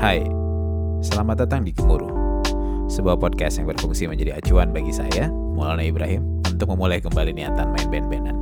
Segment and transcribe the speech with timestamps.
[0.00, 0.24] Hai,
[1.04, 2.08] selamat datang di Gemuruh,
[2.88, 7.84] sebuah podcast yang berfungsi menjadi acuan bagi saya, Maulana Ibrahim, untuk memulai kembali niatan main
[7.92, 8.40] band-bandan.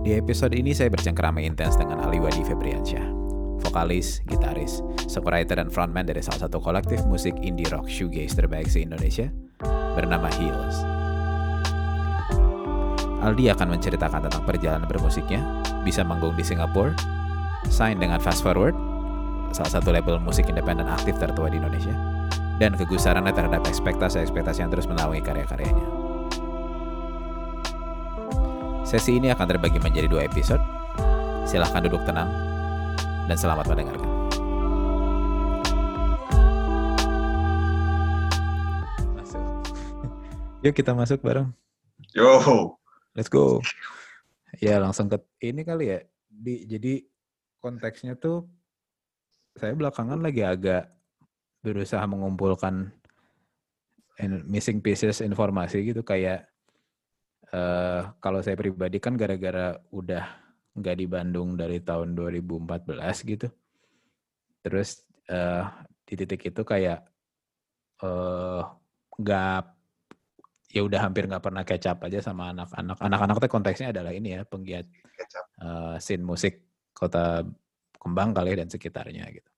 [0.00, 3.04] Di episode ini saya bercengkerama intens dengan Ali Wadi Febriansyah,
[3.60, 9.28] vokalis, gitaris, songwriter dan frontman dari salah satu kolektif musik indie rock shoegaze terbaik se-Indonesia,
[10.00, 10.80] bernama Heels.
[13.20, 15.44] Aldi akan menceritakan tentang perjalanan bermusiknya,
[15.84, 16.96] bisa manggung di Singapura,
[17.68, 18.89] sign dengan Fast Forward,
[19.50, 21.94] salah satu label musik independen aktif tertua di Indonesia,
[22.62, 25.86] dan kegusarannya terhadap ekspektasi-ekspektasi yang terus menaungi karya-karyanya.
[28.86, 30.62] Sesi ini akan terbagi menjadi dua episode.
[31.46, 32.30] Silahkan duduk tenang,
[33.26, 34.10] dan selamat mendengarkan.
[39.18, 39.42] Masuk.
[40.66, 41.50] Yuk kita masuk bareng.
[42.14, 42.38] Yo,
[43.14, 43.58] Let's go.
[44.62, 45.98] Ya langsung ke ini kali ya.
[46.30, 47.02] Di, jadi
[47.58, 48.46] konteksnya tuh
[49.56, 50.90] saya belakangan lagi agak
[51.60, 52.88] berusaha mengumpulkan
[54.20, 56.46] in- missing pieces informasi gitu kayak
[57.50, 60.22] eh kalau saya pribadi kan gara-gara udah
[60.78, 63.50] nggak di Bandung dari tahun 2014 gitu.
[64.62, 65.64] Terus eh
[66.06, 67.02] di titik itu kayak
[68.06, 68.62] eh
[69.20, 69.62] nggak
[70.70, 72.98] ya udah hampir nggak pernah up aja sama anak-anak.
[73.02, 74.86] Anak-anak tuh konteksnya adalah ini ya penggiat
[75.18, 75.44] kecap.
[75.58, 76.54] eh, scene musik
[76.94, 77.42] kota
[78.00, 79.50] Kembang kali ya dan sekitarnya gitu.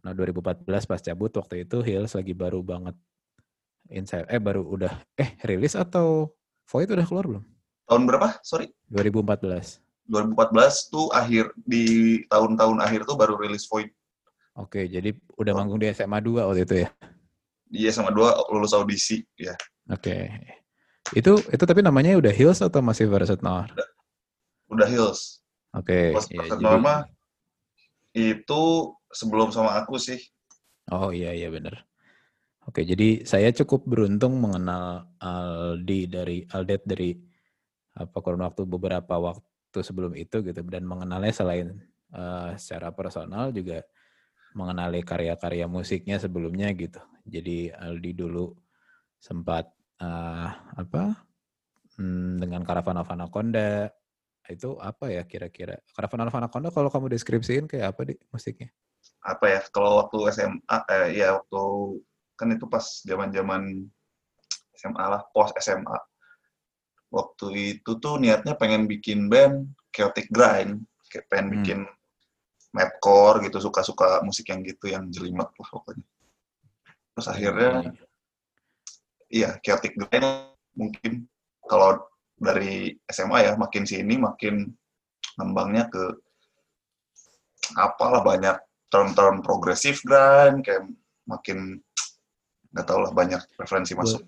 [0.00, 2.96] Nah 2014 pas cabut waktu itu Hills lagi baru banget
[3.92, 6.32] inside eh baru udah eh rilis atau
[6.64, 7.44] Void udah keluar belum?
[7.84, 8.40] Tahun berapa?
[8.40, 8.72] Sorry.
[8.88, 9.84] 2014.
[10.08, 11.84] 2014 tuh akhir di
[12.32, 13.92] tahun-tahun akhir tuh baru rilis Void.
[14.56, 16.88] Oke, jadi udah manggung di SMA 2 waktu itu ya.
[17.68, 19.52] Dia sama dua lulus audisi ya.
[19.90, 20.30] Oke.
[21.12, 23.68] Itu itu tapi namanya udah Hills atau masih Versus Noir?
[24.72, 25.42] Udah Hills.
[25.74, 26.14] Oke.
[26.14, 26.64] Iya, pas jadi-
[28.14, 28.62] itu
[29.10, 30.22] sebelum sama aku sih.
[30.94, 31.82] Oh iya iya benar.
[32.64, 37.12] Oke, jadi saya cukup beruntung mengenal Aldi dari Aldet dari
[37.94, 41.76] apa kurun waktu beberapa waktu sebelum itu gitu dan mengenalnya selain
[42.14, 43.84] eh, secara personal juga
[44.56, 47.02] mengenali karya-karya musiknya sebelumnya gitu.
[47.28, 48.54] Jadi Aldi dulu
[49.20, 49.68] sempat
[50.00, 50.48] eh,
[50.78, 51.20] apa
[52.00, 53.92] hmm, dengan Caravan of Anaconda
[54.52, 58.68] itu apa ya kira-kira Caravan of Anaconda kalau kamu deskripsiin kayak apa di musiknya?
[59.24, 59.60] Apa ya?
[59.72, 61.62] Kalau waktu SMA eh, ya waktu
[62.36, 63.88] kan itu pas zaman-zaman
[64.76, 65.96] SMA lah, post SMA.
[67.08, 71.54] Waktu itu tuh niatnya pengen bikin band chaotic grind, kayak pengen Hmm.
[71.56, 71.80] bikin
[72.74, 76.04] madcore gitu, suka-suka musik yang gitu yang jelimet lah pokoknya.
[77.14, 77.70] Terus akhirnya
[79.30, 81.30] iya chaotic grind mungkin
[81.64, 82.02] kalau
[82.34, 84.68] dari SMA ya makin sini makin
[85.38, 86.04] ngembangnya ke
[87.78, 88.56] apalah banyak
[88.92, 90.86] term-term progressive grind kayak
[91.26, 91.80] makin
[92.74, 94.22] nggak tau lah banyak referensi masuk.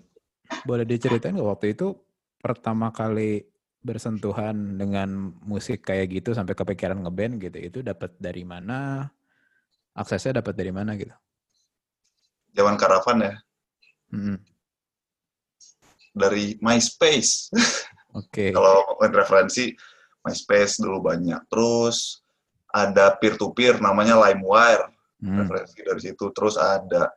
[0.63, 1.93] Boleh diceritain nggak waktu itu
[2.39, 3.43] pertama kali
[3.83, 9.07] bersentuhan dengan musik kayak gitu sampai kepikiran ngeband gitu itu dapat dari mana?
[9.97, 11.13] Aksesnya dapat dari mana gitu?
[12.53, 13.35] Zaman karavan ya.
[14.07, 14.39] Mm-mm.
[16.17, 17.53] dari MySpace
[18.17, 18.45] oke.
[18.51, 19.65] Kalau ngomongin referensi
[20.25, 21.41] MySpace dulu banyak.
[21.47, 22.19] Terus
[22.67, 24.91] ada peer to peer namanya LimeWire.
[25.17, 25.41] Hmm.
[25.41, 26.25] referensi dari situ.
[26.29, 27.09] Terus ada.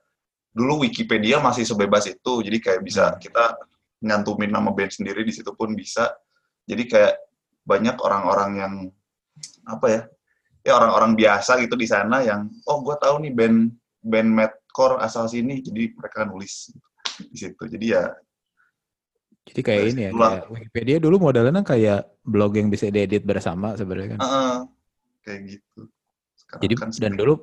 [0.50, 2.40] Dulu Wikipedia masih sebebas itu.
[2.40, 3.20] Jadi kayak bisa Hmm.
[3.20, 3.44] kita
[4.00, 6.08] nyantumin nama band sendiri di situ pun bisa.
[6.64, 7.14] Jadi kayak
[7.60, 8.74] banyak orang-orang yang
[9.68, 10.02] apa ya
[10.64, 13.58] ya orang-orang biasa gitu di sana yang oh gue tahu nih band
[14.00, 15.60] band madcore asal sini.
[15.60, 16.72] Jadi mereka nulis
[17.20, 17.60] di situ.
[17.68, 18.08] Jadi ya
[19.48, 24.16] jadi kayak ini ya kayak Wikipedia dulu modelnya kayak blog yang bisa diedit bersama sebenarnya
[24.16, 24.20] kan.
[24.20, 24.58] Eh,
[25.24, 25.80] kayak gitu.
[26.36, 27.34] Sekarang jadi kan dan dulu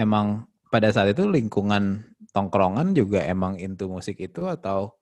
[0.00, 0.26] emang
[0.72, 4.96] pada saat itu lingkungan tongkrongan juga emang into musik itu atau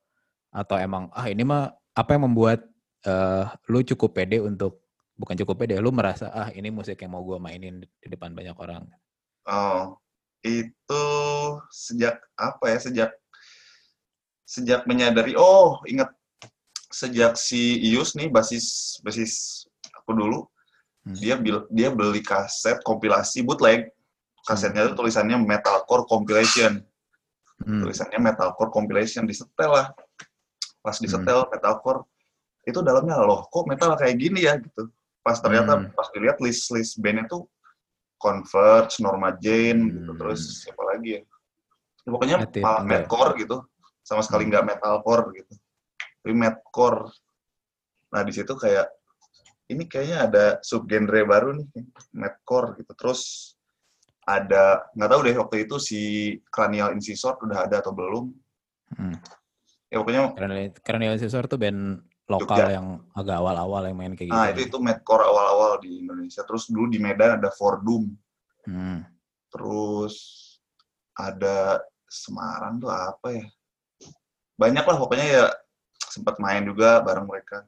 [0.54, 2.66] atau emang ah ini mah apa yang membuat
[3.06, 4.84] eh, lu cukup pede untuk
[5.14, 8.54] bukan cukup pede lu merasa ah ini musik yang mau gua mainin di depan banyak
[8.58, 8.86] orang.
[9.46, 9.98] Oh,
[10.44, 11.04] itu
[11.72, 12.78] sejak apa ya?
[12.80, 13.10] Sejak
[14.44, 15.34] sejak menyadari.
[15.34, 16.12] Oh, ingat
[16.92, 20.38] sejak si Ius nih basis basis aku dulu
[21.04, 21.12] Hmm.
[21.20, 23.92] dia bil- dia beli kaset kompilasi bootleg.
[24.48, 26.80] Kasetnya itu tulisannya metalcore compilation.
[27.60, 27.84] Hmm.
[27.84, 29.92] Tulisannya metalcore compilation disetel lah.
[30.80, 32.08] Pas disetel metalcore
[32.64, 34.88] itu dalamnya loh kok metal kayak gini ya gitu.
[35.20, 35.92] Pas ternyata Hmm.
[35.92, 37.44] pas dilihat list-list bandnya tuh
[38.16, 40.16] Converge, Norma Jane gitu Hmm.
[40.16, 41.22] terus siapa lagi ya?
[42.04, 42.36] Ya, pokoknya
[42.80, 43.56] madcore gitu.
[44.04, 44.50] Sama sekali Hmm.
[44.52, 45.54] nggak metalcore gitu.
[46.20, 47.08] Tapi madcore.
[48.12, 48.86] Nah, di situ kayak
[49.64, 51.66] ini kayaknya ada subgenre baru nih,
[52.12, 52.92] madcore gitu.
[52.92, 53.52] Terus
[54.24, 56.00] ada nggak tahu deh waktu itu si
[56.48, 58.28] Cranial Incisor udah ada atau belum.
[58.94, 59.16] Hmm.
[59.88, 60.54] Ya pokoknya Karena
[60.84, 62.76] karena Incisor tuh band lokal Jogja.
[62.80, 64.36] yang agak awal-awal yang main kayak gitu.
[64.36, 66.40] nah itu itu Madcore awal-awal di Indonesia.
[66.44, 68.08] Terus dulu di Medan ada Fordum.
[68.64, 69.04] Hmm.
[69.52, 70.14] Terus
[71.16, 73.44] ada Semarang tuh apa ya?
[74.54, 75.44] Banyak lah pokoknya ya
[76.10, 77.66] sempat main juga bareng mereka.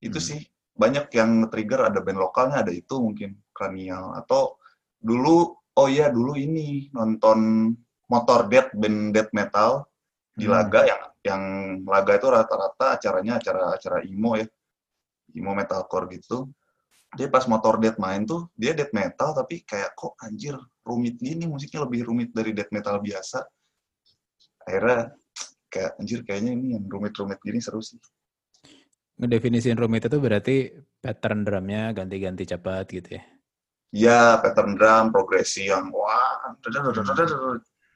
[0.00, 0.26] Itu Hmm.
[0.26, 0.40] sih
[0.72, 4.56] banyak yang trigger ada band lokalnya ada itu mungkin Cranial atau
[4.96, 7.70] dulu oh iya dulu ini nonton
[8.08, 9.84] Motor Death band death metal
[10.32, 10.56] di Hmm.
[10.56, 11.42] Laga yang yang
[11.86, 14.48] Laga itu rata-rata acaranya acara-acara emo ya.
[15.36, 16.48] Emo metalcore gitu.
[17.12, 21.44] Dia pas Motor Death main tuh dia death metal tapi kayak kok anjir rumit gini
[21.44, 23.44] musiknya lebih rumit dari death metal biasa.
[24.66, 25.12] Akhirnya
[25.72, 27.98] kayak anjir kayaknya ini yang rumit-rumit gini seru sih.
[29.18, 30.56] Ngedefinisin rumit itu berarti
[30.98, 33.22] pattern drumnya ganti-ganti cepat gitu ya.
[33.92, 36.40] Ya, pattern drum, progresi yang wah,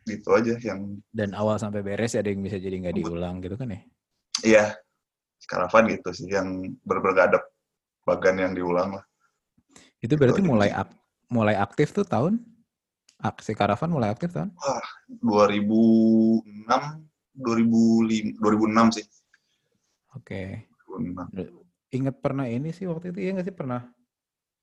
[0.06, 3.72] gitu aja yang Dan awal sampai beres ada yang bisa jadi nggak diulang gitu kan
[3.74, 3.80] ya.
[4.44, 4.64] iya
[5.48, 7.38] karavan gitu sih yang bener-bener ada
[8.04, 9.04] bagan yang diulang lah.
[9.98, 10.98] Itu Gitu berarti aja mulai ak-
[11.32, 12.38] mulai aktif tuh tahun
[13.16, 14.52] aksi karavan mulai aktif tahun
[15.20, 16.44] 2006,
[17.36, 19.06] 2005, 2006 sih.
[20.12, 20.68] Oke.
[20.88, 21.52] 2006.
[21.92, 23.88] Ingat pernah ini sih waktu itu ya nggak sih pernah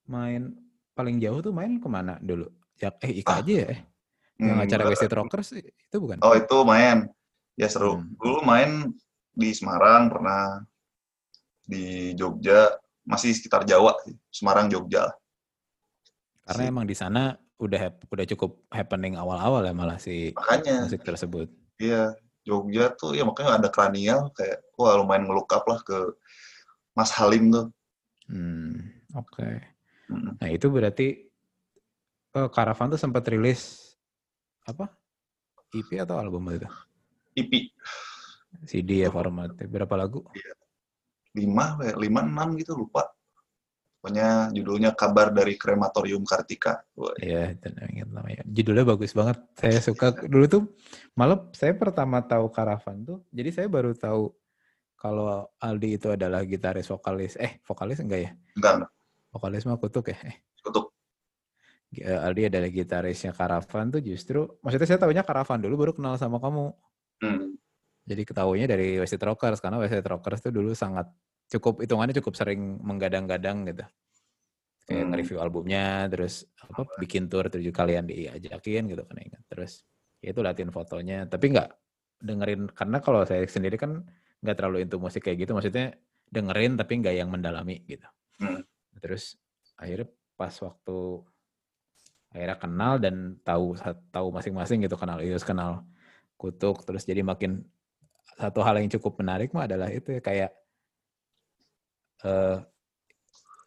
[0.05, 0.53] main
[0.93, 2.45] paling jauh tuh main ke mana dulu?
[2.77, 3.67] Ya, eh Ika Ah, aja ya?
[3.73, 3.79] Eh?
[4.43, 4.83] Yang Hmm, acara.
[4.89, 6.17] Wasted Rockers itu bukan?
[6.21, 7.07] Oh itu main,
[7.55, 8.01] ya seru.
[8.01, 8.11] Hmm.
[8.17, 8.91] Dulu main
[9.33, 10.61] di Semarang pernah,
[11.63, 12.75] di Jogja,
[13.07, 15.09] masih sekitar Jawa sih, Semarang Jogja.
[15.09, 15.13] lah.
[16.43, 21.05] Karena emang di sana udah hap- udah cukup happening awal-awal ya malah si Makanya musik
[21.05, 21.47] tersebut.
[21.77, 25.97] Iya, Jogja tuh ya makanya ada kranial kayak wah lumayan ngelook up lah ke
[26.97, 27.67] Mas Halim tuh.
[28.27, 29.49] Hmm, oke.
[30.11, 30.35] Mm.
[30.37, 31.07] Nah itu berarti
[32.33, 33.93] eh, Caravan tuh sempat rilis
[34.67, 34.91] apa?
[35.73, 36.69] EP atau album itu?
[37.33, 37.73] IP
[38.69, 39.65] CD ya formatnya.
[39.65, 40.21] Berapa lagu?
[41.33, 43.09] 5, kayak 5 6 gitu lupa.
[44.03, 46.83] Pokoknya judulnya Kabar dari Krematorium Kartika.
[47.23, 47.55] Iya,
[47.87, 48.43] ingat namanya.
[48.43, 49.39] Judulnya bagus banget.
[49.55, 50.63] Saya suka dulu tuh
[51.15, 53.23] malah saya pertama tahu Caravan tuh.
[53.31, 54.27] Jadi saya baru tahu
[54.99, 57.39] kalau Aldi itu adalah gitaris vokalis.
[57.39, 58.31] Eh, vokalis enggak ya?
[58.59, 58.91] enggak.
[59.31, 60.19] Vokalis mah kutuk ya.
[60.19, 60.35] Eh,
[60.67, 60.91] Untuk
[61.95, 66.43] eh, Aldi adalah gitarisnya Caravan tuh justru maksudnya saya tahunya Caravan dulu baru kenal sama
[66.43, 66.75] kamu.
[67.23, 67.55] hmm,
[68.03, 71.07] Jadi ketahuinya dari Wasted Rockers karena Wasted Rockers tuh dulu sangat
[71.53, 73.85] cukup hitungannya cukup sering menggadang-gadang gitu.
[74.83, 75.09] Kayak Hmm.
[75.13, 79.41] nge-review albumnya, terus apa bikin tour tujuh kalian diajakin gitu kan ingat.
[79.47, 79.85] Terus
[80.19, 81.69] ya itu latihan fotonya, tapi nggak
[82.23, 84.03] dengerin karena kalau saya sendiri kan
[84.43, 85.95] nggak terlalu into musik kayak gitu, maksudnya
[86.27, 88.07] dengerin tapi nggak yang mendalami gitu.
[88.43, 88.65] Hmm.
[88.99, 89.39] Terus
[89.79, 90.97] akhirnya pas waktu
[92.33, 93.77] akhirnya kenal dan tahu
[94.09, 95.85] tahu masing-masing gitu kenal Ius kenal
[96.33, 97.61] Kutuk terus jadi makin
[98.35, 100.51] satu hal yang cukup menarik mah adalah itu ya, kayak
[102.23, 102.57] eh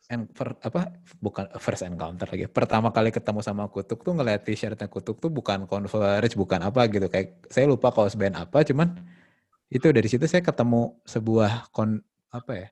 [0.06, 4.86] en- per- apa bukan first encounter lagi pertama kali ketemu sama Kutuk tuh ngeliat t-shirtnya
[4.86, 8.94] Kutuk tuh bukan Converge bukan apa gitu kayak saya lupa kaos band apa cuman
[9.66, 11.98] itu dari situ saya ketemu sebuah kon
[12.30, 12.68] apa ya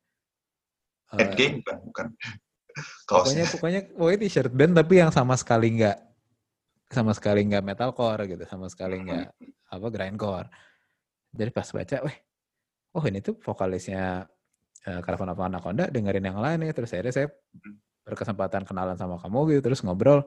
[1.10, 2.06] eh, Endgame bukan, bukan.
[3.10, 3.44] pokoknya Kaosnya.
[3.50, 5.98] pokoknya pokoknya t-shirt band tapi yang sama sekali nggak
[6.94, 9.34] sama sekali nggak metalcore gitu sama sekali nggak
[9.74, 10.46] apa grindcore
[11.34, 12.17] jadi pas baca weh
[12.94, 14.31] oh ini tuh vokalisnya
[14.88, 17.29] uh, Caravan of Anaconda dengerin yang lain ya terus akhirnya saya
[18.05, 20.24] berkesempatan kenalan sama kamu gitu terus ngobrol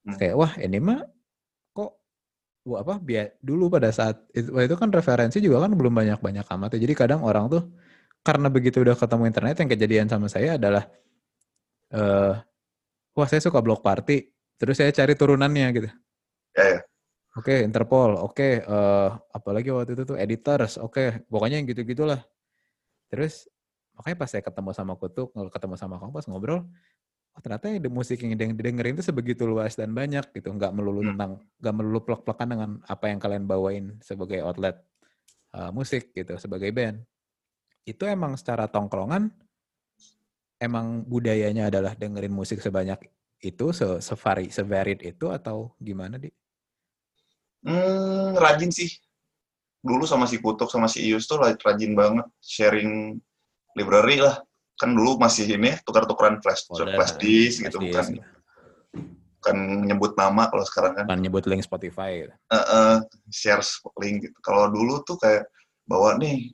[0.00, 0.16] Terus Hmm.
[0.16, 1.04] kayak wah ini mah
[1.76, 1.92] kok
[2.64, 6.24] wah apa biar dulu pada saat itu, wah, itu kan referensi juga kan belum banyak
[6.24, 7.68] banyak amat ya jadi kadang orang tuh
[8.24, 10.88] karena begitu udah ketemu internet yang kejadian sama saya adalah
[11.92, 12.34] eh
[13.12, 15.90] wah saya suka block party terus saya cari turunannya gitu
[16.56, 16.80] Ya, ya.
[17.38, 18.18] Oke, Interpol.
[18.18, 20.82] Oke, eh apalagi waktu itu tuh editors.
[20.82, 22.18] Oke, pokoknya yang gitu-gitulah.
[23.06, 23.46] Terus
[23.96, 26.60] makanya pas saya ketemu sama Kutuk, ketemu sama kamu pas ngobrol,
[27.36, 30.50] oh ternyata yang musik yang dideng- didengerin itu sebegitu luas dan banyak gitu.
[30.50, 31.08] Nggak melulu Hmm.
[31.14, 31.32] tentang,
[31.62, 34.80] nggak melulu plek-plekan dengan apa yang kalian bawain sebagai outlet
[35.50, 37.02] eh, musik gitu, sebagai band.
[37.82, 39.34] Itu emang secara tongkrongan,
[40.62, 43.02] emang budayanya adalah dengerin musik sebanyak
[43.40, 46.30] itu, se sevari, sevaried itu atau gimana di?
[47.64, 48.94] Hmm, rajin sih.
[49.80, 53.16] Dulu sama si Kutuk sama si Ius tuh ra- rajin banget sharing
[53.74, 54.42] library lah.
[54.80, 58.28] Kan dulu masih ini tukar-tukaran flash Folder, flash disk flash gitu disk bukan gitu.
[59.40, 61.04] bukan menyebut nama kalau sekarang kan.
[61.04, 62.34] Bukan nyebut link Spotify gitu.
[62.34, 62.96] Eh, eh,
[63.28, 63.64] share
[64.00, 64.38] link gitu.
[64.40, 65.48] Kalau dulu tuh kayak
[65.84, 66.48] bawa nih,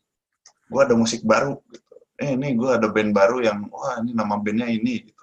[0.66, 1.94] gua ada musik baru gitu.
[2.16, 5.14] Eh ini gua ada band baru yang wah ini nama bandnya ini gitu.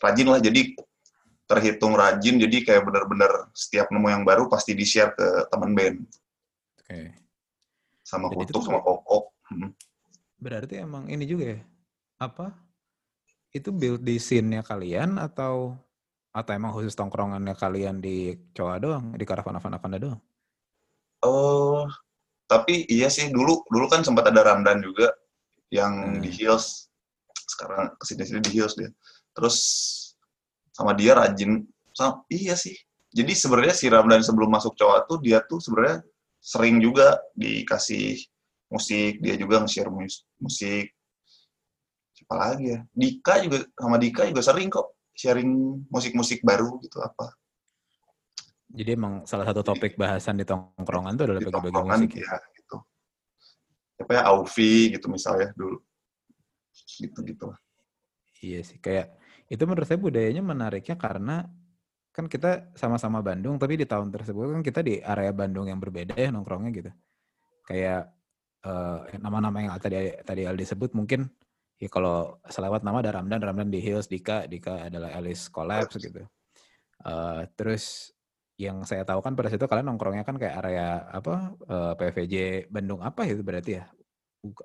[0.00, 0.72] rajin lah jadi
[1.50, 5.98] terhitung rajin jadi kayak bener-bener setiap nemu yang baru pasti di share ke teman band
[6.78, 7.12] Oke.
[8.06, 9.74] sama Kutuk sama Koko Hmm.
[10.40, 11.60] Berarti emang ini juga ya?
[12.22, 12.54] Apa?
[13.50, 15.74] Itu build di scene-nya kalian atau
[16.30, 20.20] atau emang khusus tongkrongannya kalian di Coa doang, di Karavan Avana doang?
[21.26, 21.90] Oh,
[22.46, 25.10] tapi iya sih dulu dulu kan sempat ada Ramdan juga
[25.74, 26.22] yang Hmm.
[26.22, 26.88] di Hills.
[27.34, 28.88] Sekarang ke sini sini di Hills dia.
[29.34, 29.56] Terus
[30.70, 31.66] sama dia rajin.
[31.92, 32.78] Sama, iya sih.
[33.10, 36.06] Jadi sebenarnya si Ramdan sebelum masuk cowok tuh dia tuh sebenarnya
[36.38, 38.22] sering juga dikasih
[38.70, 39.18] musik.
[39.20, 40.94] Dia juga nge-share mus- musik.
[42.14, 42.80] Siapa lagi ya?
[42.94, 45.50] Dika juga sama Dika juga sering kok sharing
[45.90, 47.34] musik-musik baru gitu apa.
[48.70, 52.30] Jadi emang salah satu topik bahasan di tongkrongan itu adalah bagi-bagi musik ya?
[52.30, 52.76] ya gitu.
[54.00, 55.82] Apa ya Aufi gitu misalnya dulu.
[57.02, 57.50] Gitu-gitu.
[58.40, 59.18] Iya sih, kayak
[59.50, 61.44] itu menurut saya budayanya menariknya karena
[62.14, 66.14] kan kita sama-sama Bandung, tapi di tahun tersebut kan kita di area Bandung yang berbeda
[66.14, 66.90] ya nongkrongnya gitu.
[67.66, 68.14] Kayak
[68.64, 71.28] eh, nama-nama yang tadi tadi Aldi sebut mungkin
[71.80, 76.20] ya kalau selewat nama ada Ramdan, Ramdan di Hills, Dika, Dika adalah Alice Collapse gitu.
[77.00, 78.12] Eh, terus
[78.60, 82.34] yang saya tahu kan pada situ kalian nongkrongnya kan kayak area apa eh, PVJ
[82.68, 83.84] Bandung apa itu berarti ya?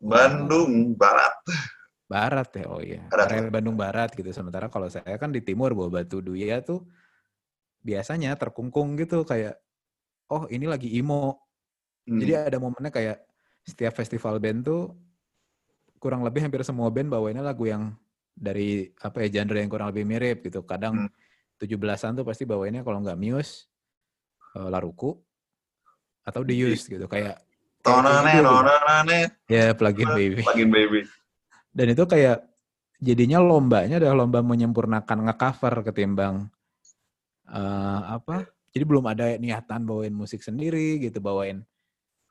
[0.03, 1.35] Bandung Barat.
[2.05, 3.01] Barat ya, oh iya.
[3.09, 3.27] Barat.
[3.33, 4.29] Area Bandung Barat gitu.
[4.29, 6.85] Sementara kalau saya kan di timur, Bawa Batu Duya tuh
[7.81, 9.57] biasanya terkungkung gitu kayak,
[10.29, 11.41] oh ini lagi emo.
[12.05, 12.21] Hmm.
[12.21, 13.17] Jadi ada momennya kayak
[13.65, 14.93] setiap festival band tuh
[15.98, 17.98] kurang lebih hampir semua band bawainnya lagu yang
[18.29, 20.62] dari apa ya genre yang kurang lebih mirip gitu.
[20.62, 21.12] Kadang Hmm.
[21.55, 23.72] 17-an tuh pasti bawainnya kalau nggak Muse,
[24.60, 25.15] eh, Laruku,
[26.27, 26.67] atau The Iya.
[26.75, 27.07] Used gitu.
[27.07, 27.41] Kayak
[27.79, 30.41] Tonane, tonane, ya plugin baby.
[30.41, 31.05] Plugin Baby.
[31.69, 32.50] Dan itu kayak
[32.98, 36.50] jadinya lombanya adalah lomba menyempurnakan ngecover ketimbang
[37.45, 38.50] eh, apa?
[38.74, 41.62] Jadi belum ada niatan bawain musik sendiri gitu, bawain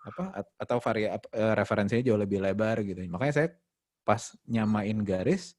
[0.05, 3.01] apa at- atau vari ap- eh, referensinya jauh lebih lebar gitu.
[3.09, 3.49] Makanya saya
[4.05, 5.57] pas nyamain garis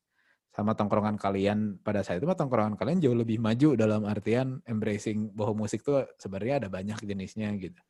[0.54, 5.34] sama tongkrongan kalian pada saat itu mah tongkrongan kalian jauh lebih maju dalam artian embracing
[5.36, 7.82] bahwa musik tuh sebenarnya ada banyak jenisnya gitu.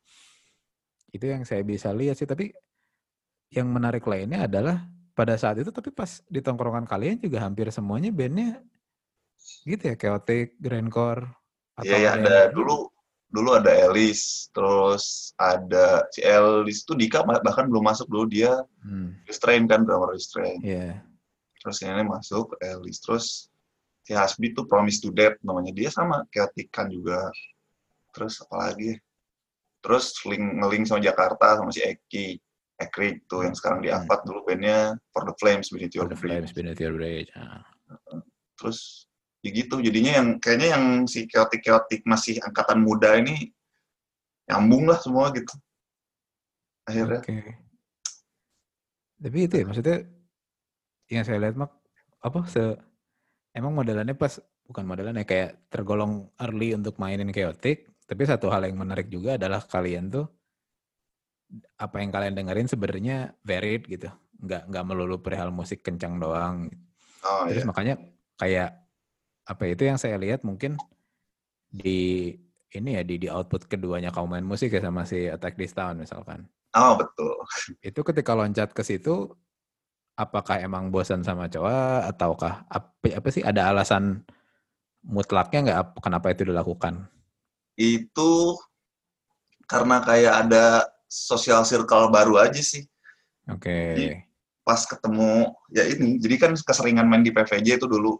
[1.14, 2.50] Itu yang saya bisa lihat sih tapi
[3.54, 4.82] yang menarik lainnya adalah
[5.14, 8.58] pada saat itu tapi pas di tongkrongan kalian juga hampir semuanya bandnya
[9.62, 11.30] gitu ya chaotic, grindcore
[11.78, 12.90] atau Iya, ya, ada dulu
[13.26, 18.62] dulu ada Elis, terus ada si Elis itu Dika bah- bahkan belum masuk dulu dia
[18.80, 20.62] Hmm, restrain kan drummer restrain.
[20.62, 21.02] iya.
[21.58, 23.50] Terus ini masuk Elis, terus
[24.00, 27.26] si Hasbi tuh Promise to Death namanya dia sama Chaotic kan juga.
[28.14, 28.94] Terus apa lagi?
[28.94, 28.98] ya?
[29.82, 32.38] Terus link ngeling sama Jakarta sama si Eki.
[32.76, 34.04] Ekrik tuh yang sekarang di Hmm.
[34.04, 36.18] Avat dulu bandnya For the Flames, Beneath Your For the.
[36.18, 37.32] Flames, Beneath Your Rage.
[37.34, 37.64] Ah.
[38.54, 39.04] terus
[39.46, 43.54] ya gitu jadinya yang kayaknya yang si chaotic chaotic masih angkatan muda ini
[44.50, 45.54] nyambung lah semua gitu
[46.86, 47.66] akhirnya Oke.
[49.16, 49.98] Tapi itu ya maksudnya
[51.08, 51.72] yang saya lihat mak
[52.20, 52.76] apa se
[53.56, 54.36] emang modelannya pas
[54.66, 59.62] bukan modelannya kayak tergolong early untuk mainin chaotic, tapi satu hal yang menarik juga adalah
[59.62, 60.26] kalian tuh
[61.78, 64.10] apa yang kalian dengerin sebenarnya varied gitu.
[64.42, 66.68] Nggak nggak melulu perihal musik kencang doang.
[67.24, 67.94] oh Terus iya makanya
[68.36, 68.70] kayak
[69.46, 70.74] apa itu yang saya lihat mungkin
[71.70, 72.34] di
[72.74, 75.96] ini ya di di output keduanya kaum main musik ya sama si Attack This Town
[76.02, 76.44] misalkan.
[76.74, 77.32] oh betul
[77.80, 79.30] Itu ketika loncat ke situ
[80.18, 84.26] apakah emang bosan sama cowok ataukah apa, apa sih ada alasan
[85.06, 87.06] mutlaknya nggak ap- kenapa itu dilakukan?
[87.76, 88.56] itu
[89.68, 92.88] karena kayak ada social circle baru aja sih
[93.46, 93.70] Oke.
[93.94, 94.14] Iya.
[94.66, 98.18] pas ketemu ya ini jadi kan keseringan main di PVJ itu dulu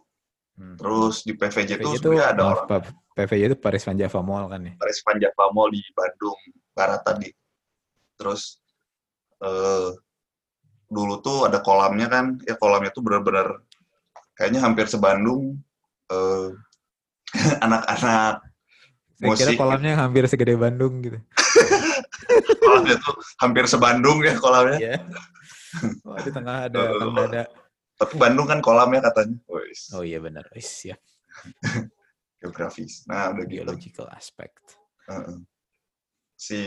[0.57, 0.73] Hmm.
[0.73, 2.83] terus di PVJ, PVJ itu itu sebenarnya ada maaf, orang
[3.13, 4.73] PVJ itu Paris Van Java Mall kan ya?
[4.77, 6.39] Paris Van Java Mall di Bandung
[6.73, 7.29] Barat tadi.
[8.17, 8.57] Terus
[9.41, 9.89] eh,
[10.89, 13.61] dulu tuh ada kolamnya kan, ya kolamnya tuh bener-bener
[14.33, 15.61] kayaknya hampir sebandung
[16.09, 16.49] eh,
[17.65, 18.41] anak-anak
[19.17, 19.57] Saya kira musik.
[19.57, 21.17] kolamnya hampir segede Bandung gitu.
[22.65, 24.77] kolamnya tuh hampir sebandung ya kolamnya.
[24.77, 24.95] Iya.
[26.05, 26.81] Wah, di tengah ada
[27.13, 27.43] Dada.
[27.97, 29.41] Tapi Bandung kan kolamnya katanya.
[29.49, 30.45] Wis, Oh iya benar.
[30.53, 31.01] Wis, siap.
[32.41, 33.03] geografis.
[33.09, 33.65] Nah udah gitu.
[33.65, 34.61] Biological aspect.
[35.09, 35.37] Heeh.
[36.37, 36.61] si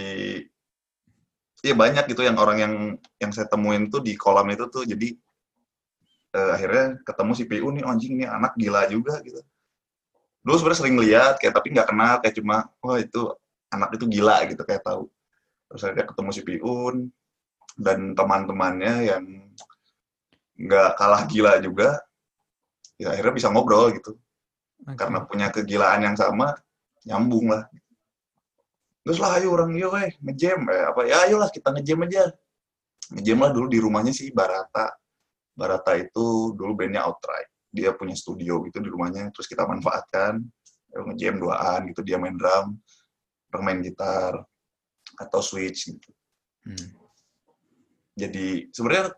[1.61, 2.75] Iya banyak gitu yang orang yang
[3.21, 5.13] yang saya temuin tuh di kolam itu tuh jadi
[6.33, 9.45] eh, akhirnya ketemu si PU nih oh, anjing nih anak gila juga gitu.
[10.41, 13.29] Dulu sebenarnya sering lihat kayak tapi nggak kenal kayak cuma wah itu
[13.69, 15.05] anak itu gila gitu kayak tahu.
[15.69, 16.97] Terus akhirnya ketemu si Piun
[17.77, 19.25] dan teman-temannya yang
[20.61, 21.97] nggak kalah gila juga.
[23.01, 24.13] Ya akhirnya bisa ngobrol gitu.
[24.81, 24.97] Oke.
[24.97, 26.57] karena punya kegilaan yang sama
[27.05, 27.69] nyambung lah
[29.05, 32.33] terus lah ayo orang yo eh ngejam eh apa ya ayolah kita ngejam aja
[33.13, 34.97] ngejam lah dulu di rumahnya si Barata
[35.53, 40.41] Barata itu dulu bandnya Outright dia punya studio gitu di rumahnya terus kita manfaatkan
[40.97, 42.81] ayo ngejam duaan gitu dia main drum
[43.53, 44.33] orang main gitar
[45.21, 46.09] atau switch gitu
[46.61, 46.93] Hmm.
[48.17, 49.17] jadi sebenarnya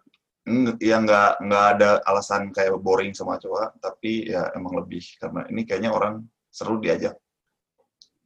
[0.83, 5.03] ya nggak nggak ada alasan kayak boring sama cowok tapi ya emang lebih.
[5.19, 7.15] Karena ini kayaknya orang seru diajak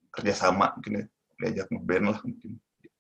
[0.09, 1.05] kerjasama mungkin ya.
[1.37, 2.51] Diajak ngeband lah mungkin.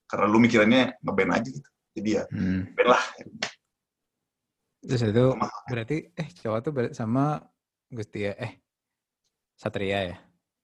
[0.06, 1.70] Karena lu mikirannya ngeband aja gitu.
[1.96, 2.68] Jadi ya Hmm.
[2.76, 3.04] band lah.
[4.86, 5.48] Terus itu Sama.
[5.66, 7.24] berarti eh cowok tuh sama
[7.88, 8.60] Gustia eh
[9.56, 10.16] Satria ya.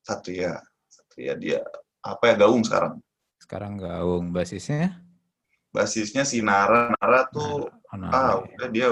[0.05, 0.53] Satria.
[0.93, 1.59] Satria dia
[2.05, 3.01] apa ya gaung sekarang?
[3.41, 5.01] Sekarang gaung basisnya?
[5.73, 6.93] Basisnya si Nara.
[7.01, 8.89] Nara tuh Oh, ah udah dia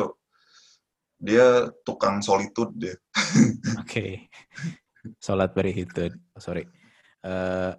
[1.20, 1.46] dia
[1.84, 2.96] tukang solitude dia
[3.82, 4.30] Oke.
[5.20, 6.12] Sholat berhitud.
[6.36, 6.64] Oh, sorry.
[7.24, 7.72] Eh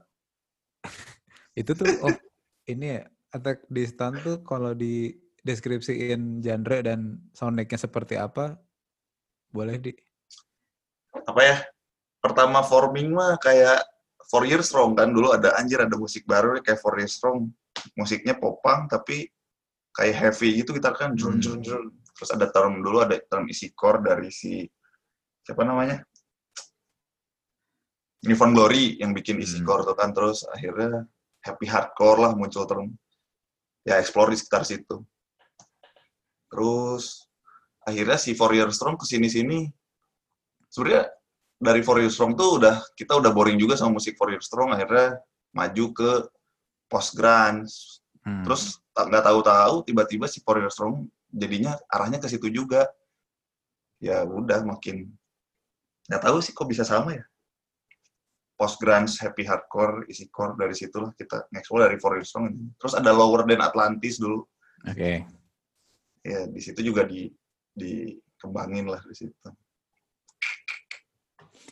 [1.62, 2.16] itu tuh oh
[2.66, 3.01] ini ya
[3.36, 8.56] attack di stand tuh kalau di deskripsiin genre dan soundtracknya seperti apa
[9.51, 9.92] boleh di
[11.28, 11.58] apa ya
[12.24, 13.84] pertama forming mah kayak
[14.32, 17.51] Four Years Strong kan dulu ada anjir ada musik baru kayak Four Years Strong
[18.00, 19.28] musiknya popang tapi
[19.91, 21.43] kayak heavy gitu gitar kan jrun Hmm.
[21.43, 24.63] jrun jrun terus ada term dulu ada term isi core dari si
[25.41, 26.05] siapa namanya?
[28.21, 29.65] Uniform Glory yang bikin isi Hmm.
[29.65, 30.13] core tuh kan.
[30.13, 31.10] Terus akhirnya
[31.41, 32.93] happy hardcore lah muncul term.
[33.81, 35.01] Ya explore di sekitar situ.
[36.53, 37.25] Terus
[37.81, 39.65] akhirnya si Four Years Strong ke sini sini.
[40.69, 41.10] Sebenarnya
[41.57, 44.77] dari Four Years Strong tuh udah kita udah boring juga sama musik Four Years Strong.
[44.77, 45.17] Akhirnya
[45.57, 46.12] maju ke
[46.86, 47.74] post grunge
[48.22, 48.46] Hmm.
[48.46, 52.86] terus nggak tahu-tahu tiba-tiba si Four Years Strong jadinya arahnya ke situ juga.
[54.01, 55.10] Ya udah makin
[56.10, 57.25] nggak tahu sih kok bisa sama ya.
[58.58, 62.93] Post grunge happy hardcore isi core dari situlah kita ngeksplor dari Four Years Strong terus
[62.93, 64.45] ada Lower Than Atlantis dulu.
[64.86, 65.26] Oke.
[66.22, 67.26] ya di situ juga di
[67.74, 69.50] dikembangin lah di situ.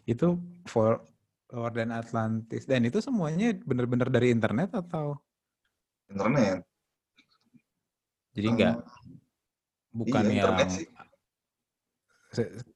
[0.10, 1.06] Itu for
[1.54, 2.66] Lower Than Atlantis.
[2.66, 5.18] Dan itu semuanya benar-benar dari internet atau
[6.10, 6.60] internet
[8.34, 8.76] jadi enggak
[9.90, 10.88] bukan iya, internet yang sih.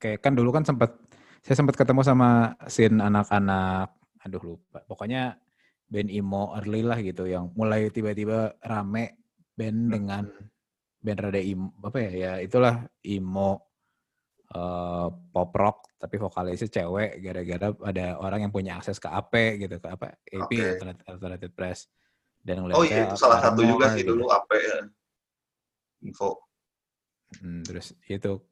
[0.01, 0.97] kayak kan dulu kan sempat
[1.43, 3.93] saya sempat ketemu sama scene anak-anak
[4.23, 5.37] aduh lupa pokoknya
[5.91, 9.19] band emo early lah gitu yang mulai tiba-tiba rame
[9.53, 9.91] band Hmm.
[9.93, 10.23] dengan
[11.03, 13.61] band rada emo apa ya ya itulah emo
[14.49, 19.77] eh, pop rock tapi vokalisnya cewek gara-gara ada orang yang punya akses ke AP gitu
[19.77, 20.65] ke apa AP Oke.
[20.79, 21.85] Alternative, Alternative Press
[22.43, 24.13] dan oh iya itu salah satu juga sih gitu.
[24.15, 24.77] dulu apa ya
[26.03, 26.39] info
[27.41, 28.45] Hmm, terus itu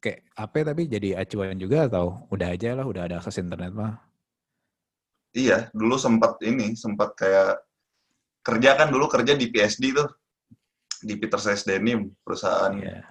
[0.00, 4.00] kayak AP tapi jadi acuan juga atau udah aja lah udah ada akses internet mah
[5.34, 7.58] Iya, dulu sempat ini, sempat kayak
[8.46, 10.06] kerja kan dulu kerja di PSD tuh.
[11.02, 13.02] Di Peter Says Denim, perusahaan Iya.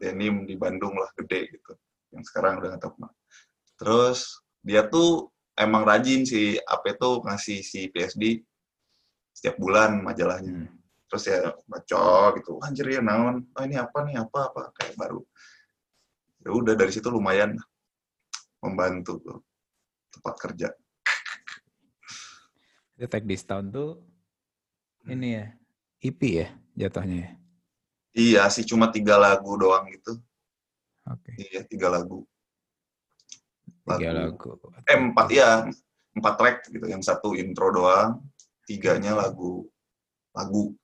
[0.00, 1.76] denim di Bandung lah, gede gitu.
[2.16, 2.94] Yang sekarang udah nggak tahu.
[3.78, 5.28] Terus dia tuh
[5.60, 8.42] emang rajin si AP tuh ngasih si PSD
[9.38, 10.66] setiap bulan majalahnya.
[10.66, 10.68] Hmm.
[11.06, 15.22] Terus ya baca gitu, anjir ya naon, oh ini apa nih, apa, apa, kayak baru.
[16.42, 17.54] Ya udah dari situ lumayan
[18.58, 19.38] membantu tuh
[20.10, 20.68] tempat kerja.
[22.98, 24.02] Itu Tag This Town tuh
[24.98, 25.14] Hmm.
[25.14, 25.46] ini ya
[26.04, 27.30] EP ya jatuhnya ya.
[28.12, 30.18] Iya sih, cuma tiga lagu doang gitu.
[31.06, 31.32] Oke.
[31.38, 32.26] Iya, tiga lagu.
[33.88, 34.58] Tiga Lagu.
[34.60, 34.84] lagu.
[34.84, 35.64] Eh, empat ya,
[36.12, 36.84] empat track gitu.
[36.84, 38.20] Yang satu intro doang,
[38.68, 39.64] tiganya lagu
[40.36, 40.76] lagu.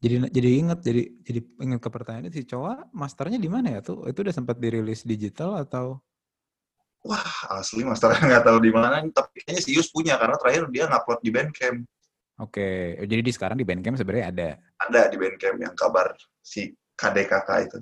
[0.00, 4.08] Jadi jadi inget jadi jadi inget ke pertanyaan si cowok masternya di mana ya tuh?
[4.08, 6.00] Itu udah sempat dirilis digital atau
[7.04, 9.04] Wah, asli masternya nggak tahu di mana.
[9.04, 11.84] Tapi kayaknya si Yus punya karena terakhir dia ngupload di Bandcamp.
[12.40, 14.48] Oke, jadi di sekarang di Bandcamp sebenarnya ada.
[14.88, 17.78] Ada di Bandcamp yang kabar si KDKK itu.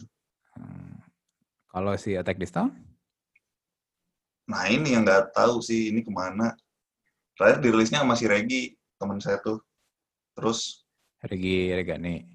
[0.59, 0.99] Hmm.
[1.71, 2.75] Kalau si Attack This Town?
[4.51, 6.59] Nah ini yang nggak tahu sih ini ke mana.
[7.37, 9.59] Terakhir dirilisnya sama si Regi, teman saya tuh.
[10.37, 10.85] Terus
[11.23, 12.27] Regi Regani.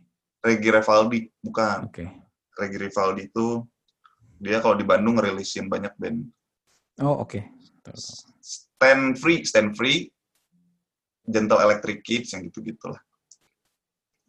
[0.41, 1.91] Regi Revaldi, bukan.
[1.91, 2.05] Oke.
[2.57, 3.61] Regi Rivaldi itu
[4.37, 6.25] dia kalau di Bandung ngerilisin banyak band.
[7.01, 7.41] Oh, oke.
[7.85, 7.97] Tahu.
[8.41, 10.09] Stand Free, Stand Free,
[11.25, 13.01] Gentle Electric Kids yang gitu-gitu lah.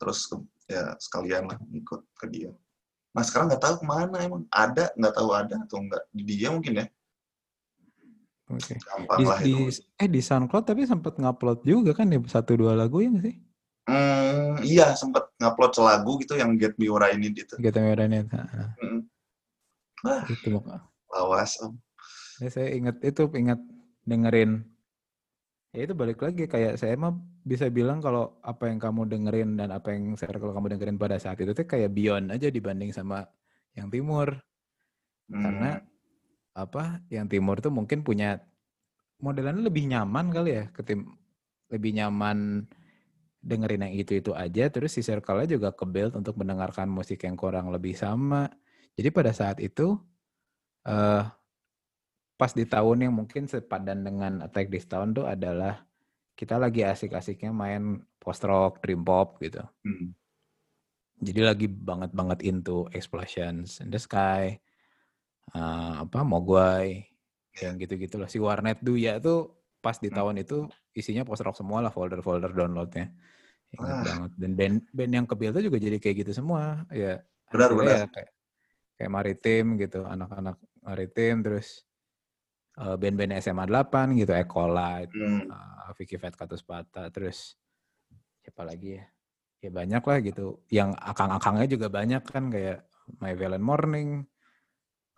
[0.01, 0.29] Terus
[0.69, 2.51] ya sekalian lah ikut ke dia.
[3.15, 4.45] Nah sekarang nggak tahu ke mana emang.
[4.51, 6.03] Ada, nggak tahu ada atau nggak.
[6.13, 6.87] Di dia mungkin ya.
[8.49, 8.81] Oke.
[8.81, 9.85] Gampang Di, lah di, itu.
[10.01, 13.37] eh di SoundCloud tapi sempat ngupload juga kan ya satu dua lagu ya sih?
[13.89, 17.57] Hmm, iya sempet ngupload selagu gitu yang Get Me What I Need itu.
[17.57, 18.23] Kita Medan ya.
[18.25, 19.01] Nah, Mm.
[20.05, 21.75] Wah, itu mak- lawas om.
[22.39, 23.59] Ya, saya ingat itu, ingat
[24.07, 24.63] dengerin.
[25.75, 27.13] Ya itu balik lagi kayak saya mah
[27.45, 31.37] bisa bilang kalau apa yang kamu dengerin dan apa yang circle kamu dengerin pada saat
[31.43, 33.27] itu tuh kayak beyond aja dibanding sama
[33.77, 34.39] yang timur.
[35.29, 35.98] Karena Hmm.
[36.59, 38.43] Apa yang timur tuh mungkin punya
[39.23, 41.15] modelannya lebih nyaman kali ya ketim
[41.71, 42.67] lebih nyaman
[43.39, 47.95] dengerin yang itu-itu aja terus si circle-nya juga ke-build untuk mendengarkan musik yang kurang lebih
[47.95, 48.51] sama.
[48.99, 49.95] Jadi pada saat itu
[50.83, 51.23] eh
[52.39, 55.83] pas di tahun yang mungkin sepadan dengan Attack This Town tuh adalah
[56.39, 59.59] kita lagi asik-asiknya main post rock, dream pop gitu.
[59.83, 60.15] Hmm.
[61.19, 64.55] Jadi lagi banget-banget into Explosions in the Sky,
[65.55, 67.05] eh, apa Mogwai,
[67.59, 68.29] yang gitu-gitulah.
[68.31, 70.17] Si Warnet Duya tuh pas di Hmm.
[70.23, 73.15] tahun itu isinya post rock semua lah folder-folder downloadnya.
[73.75, 74.05] Ingat Wah.
[74.05, 74.31] banget.
[74.39, 76.87] Dan band, band yang tuh juga jadi kayak gitu semua.
[76.91, 77.95] Ya Benar, benar.
[77.95, 78.31] ya kayak
[78.99, 81.85] kayak Maritim gitu, anak-anak Maritim terus
[82.79, 85.51] eh, band-band SMA 8 gitu, Ecolite, Hmm.
[85.51, 87.59] uh, Vicky Fat Katus Pata, terus
[88.39, 89.05] siapa lagi ya?
[89.59, 90.63] Ya banyak lah gitu.
[90.71, 92.87] Yang akang-akangnya juga banyak kan kayak
[93.19, 94.23] My Violent Morning,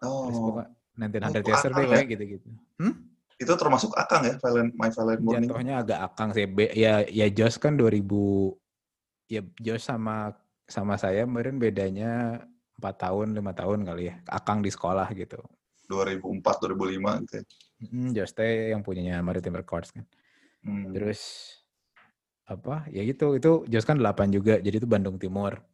[0.01, 2.49] Oh, pokoknya 1900 Oh, itu Yesterday akang kayak gitu-gitu.
[2.81, 2.95] Hmm?
[3.41, 5.49] itu termasuk Akang ya, Valen, My Valen Morning.
[5.49, 6.45] Jatuhnya agak akang sih.
[6.45, 8.53] Be- ya ya Josh kan 2000
[9.33, 10.37] ya Josh sama
[10.69, 12.45] sama saya kemarin bedanya
[12.77, 14.15] 4 tahun, lima tahun kali ya.
[14.29, 15.41] Akang di sekolah gitu.
[15.89, 17.45] 2004, 2005 gitu ya.
[17.81, 20.05] Hmm, Josh teh yang punyanya Maritime Records kan.
[20.61, 20.93] Hmm.
[20.93, 21.21] Terus
[22.45, 22.85] apa?
[22.93, 24.61] Ya gitu, itu Jos kan 8 juga.
[24.61, 25.65] Jadi itu Bandung Timur.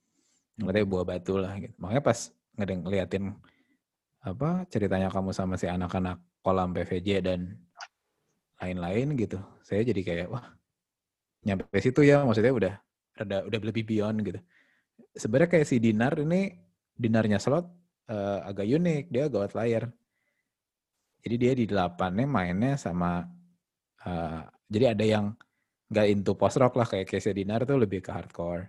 [0.55, 1.75] Ngeliatnya buah batu lah gitu.
[1.83, 3.35] Makanya pas ngedeng ngeliatin
[4.27, 7.55] apa ceritanya kamu sama si anak-anak kolam PVJ dan
[8.59, 9.39] lain-lain gitu.
[9.63, 10.43] Saya jadi kayak wah
[11.47, 12.75] nyampe situ ya maksudnya udah
[13.15, 14.41] rada udah lebih beyond gitu.
[15.15, 17.69] Sebenarnya kayak si Dinar ini Dinarnya slot
[18.09, 19.85] eh, agak unik, dia gawat layar.
[21.21, 23.21] Jadi dia di delapannya mainnya sama
[24.01, 25.27] eh, jadi ada yang
[25.87, 28.67] nggak into post rock lah kayak Casey Dinar tuh lebih ke hardcore.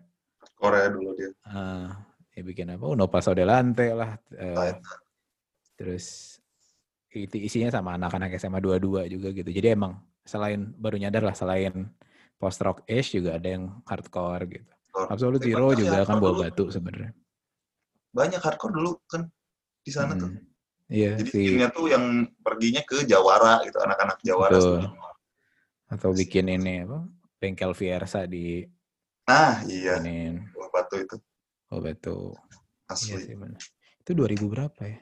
[0.60, 1.32] Korea dulu dia.
[1.32, 1.90] Eh,
[2.36, 2.86] ya bikin apa?
[2.86, 4.12] Uno Paso Delante lah.
[4.36, 4.78] Lain.
[5.78, 6.38] Terus
[7.14, 9.50] itu isinya sama anak-anak SMA 22 juga gitu.
[9.50, 11.88] Jadi emang selain baru nyadar lah selain
[12.36, 14.72] post rock ish juga ada yang hardcore gitu.
[14.92, 15.10] Hardcore.
[15.14, 16.44] Absolute Zero banyak juga kan hardcore bawa dulu.
[16.44, 17.12] batu sebenarnya.
[18.12, 19.22] Banyak hardcore dulu kan
[19.86, 20.34] di sana tuh.
[20.34, 20.46] Mm.
[20.88, 24.60] Iya Jadi si tuh yang perginya ke Jawara gitu, anak-anak Jawara.
[25.92, 27.04] Atau bikin ini apa?
[27.38, 28.64] Bengkel Fiersa di
[29.28, 30.00] Nah, iya.
[30.00, 31.20] ini Buah batu itu
[31.76, 32.32] oh batu.
[32.88, 33.20] Iya asli.
[33.28, 33.60] sih benar.
[34.00, 35.00] Itu 2000 berapa ya?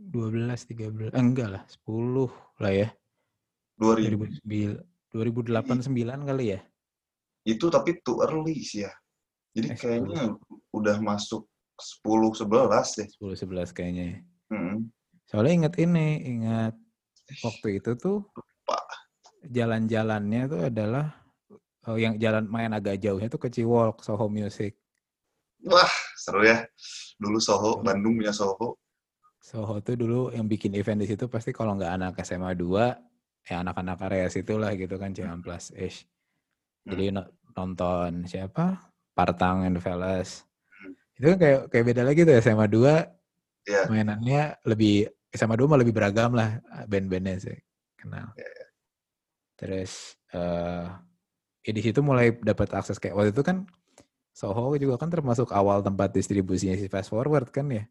[0.00, 2.88] 12 13 eh, enggak lah 10 lah ya
[3.80, 4.44] 2000.
[4.44, 6.60] 2009 2008 9 kali ya
[7.40, 8.92] Itu tapi too early sih ya.
[9.56, 10.36] Jadi Eh, kayaknya
[10.76, 11.48] udah masuk
[11.80, 13.08] 10 11 deh.
[13.08, 14.18] 10 11 kayaknya ya.
[14.50, 14.90] Hmm.
[15.30, 16.74] soalnya ingat ini ingat
[17.46, 18.26] waktu itu tuh
[19.46, 21.06] jalan-jalannya tuh adalah
[21.86, 24.74] oh, yang jalan main agak jauhnya tuh ke Ciwolk Soho Music
[25.68, 26.64] Wah, seru ya.
[27.20, 27.84] Dulu Soho, Seru.
[27.84, 28.80] Bandung punya Soho.
[29.40, 32.92] Soho tuh dulu yang bikin event di situ pasti kalau nggak anak SMA 2
[33.48, 35.98] ya anak-anak area situ lah gitu kan Ciamplas plus ish.
[36.84, 38.76] Jadi no- nonton siapa?
[39.16, 40.44] Partang and Fellas.
[40.76, 40.92] Hmm.
[41.16, 42.94] itu kan kayak kayak beda lagi tuh SMA 2
[43.68, 43.92] Iya.
[43.92, 47.58] mainannya lebih SMA 2 mah lebih beragam lah band-bandnya sih
[48.00, 48.32] kenal.
[48.36, 48.64] Iya,
[49.56, 50.84] terus eh
[51.60, 53.68] ya di situ mulai dapat akses kayak waktu itu kan
[54.32, 57.84] Soho juga kan termasuk awal tempat distribusinya si Fast Forward kan ya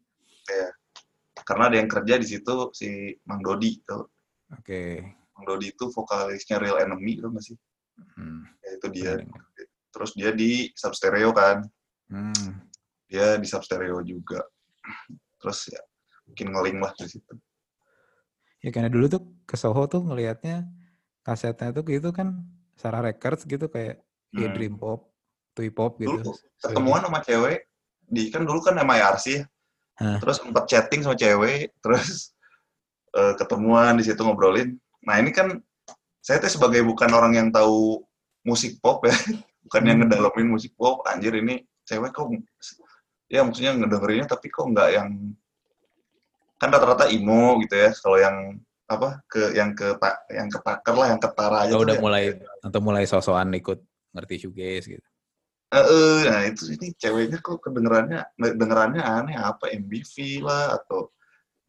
[1.50, 4.06] Karena ada yang kerja di situ si Mang Dodi tuh.
[4.54, 4.82] oke
[5.34, 7.56] Mang Dodi itu vokalisnya Real Enemy tuh nggak sih?
[8.14, 9.12] Hmm, Ya, itu dia.
[9.90, 11.66] Terus dia di Substereo kan.
[12.06, 12.62] Hmm,
[13.10, 14.46] Dia di Substereo juga.
[15.42, 15.82] Terus ya
[16.22, 17.34] mungkin ngeling lah di situ.
[18.62, 20.70] Ya karena dulu tuh ke Soho tuh ngelihatnya
[21.26, 22.46] kasetnya tuh gitu kan
[22.78, 23.98] Sarah Records gitu kayak
[24.30, 24.54] ya Hmm.
[24.54, 25.10] Dream Pop,
[25.50, 26.14] Tui Pop gitu.
[26.22, 26.30] Dulu
[26.62, 27.66] ketemuan sama cewek
[28.06, 29.42] di kan dulu kan MIRC ya.
[30.00, 30.16] Hah.
[30.18, 32.32] Terus sempat chatting sama cewek, terus
[33.12, 34.74] eh, ketemuan di situ ngobrolin.
[35.04, 35.60] Nah, ini kan
[36.20, 38.00] saya tuh sebagai bukan orang yang tahu
[38.42, 39.12] musik pop ya,
[39.68, 40.08] bukan yang Hmm.
[40.08, 42.30] ngedalamin musik pop, anjir ini cewek kok
[43.26, 45.08] ya maksudnya ngedengerinnya tapi kok nggak yang
[46.54, 48.36] kan rata-rata imo gitu ya kalau yang
[48.86, 49.86] apa ke yang ke
[50.34, 52.02] yang ketaker lah yang ketara aja Oh, udah ya.
[52.02, 52.22] mulai
[52.62, 53.78] atau mulai sosokan ikut
[54.14, 55.08] ngerti shoegaze gitu.
[55.70, 61.10] Eh, eh, nah itu ini ceweknya kok kedengerannya dengerannya aneh apa MBV lah atau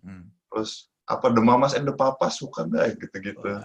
[0.01, 0.33] Hmm.
[0.49, 3.61] terus apa The Mamas and the Papas suka nggak gitu-gitu Wah,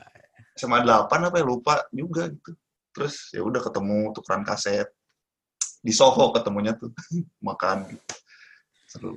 [0.53, 2.53] SMA 8 apa ya lupa juga gitu
[2.92, 4.85] terus ya udah ketemu tukeran kaset
[5.81, 6.92] di Soho ketemunya tuh
[7.49, 8.14] makan gitu.
[8.85, 9.11] seru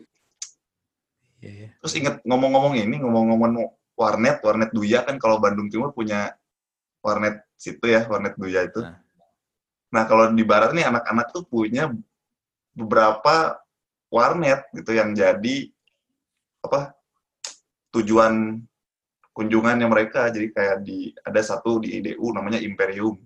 [1.43, 1.69] iya, iya.
[1.83, 3.67] terus inget ngomong-ngomong ini ngomong-ngomong
[3.99, 6.31] warnet, warnet Duya kan kalau Bandung Timur punya
[7.03, 8.79] warnet situ ya, warnet Duya itu.
[8.79, 9.03] Nah.
[9.89, 11.89] Nah, kalau di barat nih anak-anak tuh punya
[12.73, 13.57] beberapa
[14.09, 15.69] warnet gitu yang jadi
[16.61, 16.93] apa
[17.93, 18.61] tujuan
[19.33, 20.29] kunjungannya mereka.
[20.29, 23.17] Jadi kayak di ada satu di IDU namanya Imperium.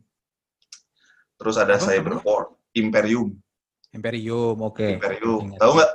[1.36, 3.36] Terus ada Apa, Cyberport, Imperium.
[3.92, 5.02] Imperium, oke.
[5.02, 5.52] Imperium.
[5.52, 5.60] Ingat.
[5.60, 5.92] Tahu nggak?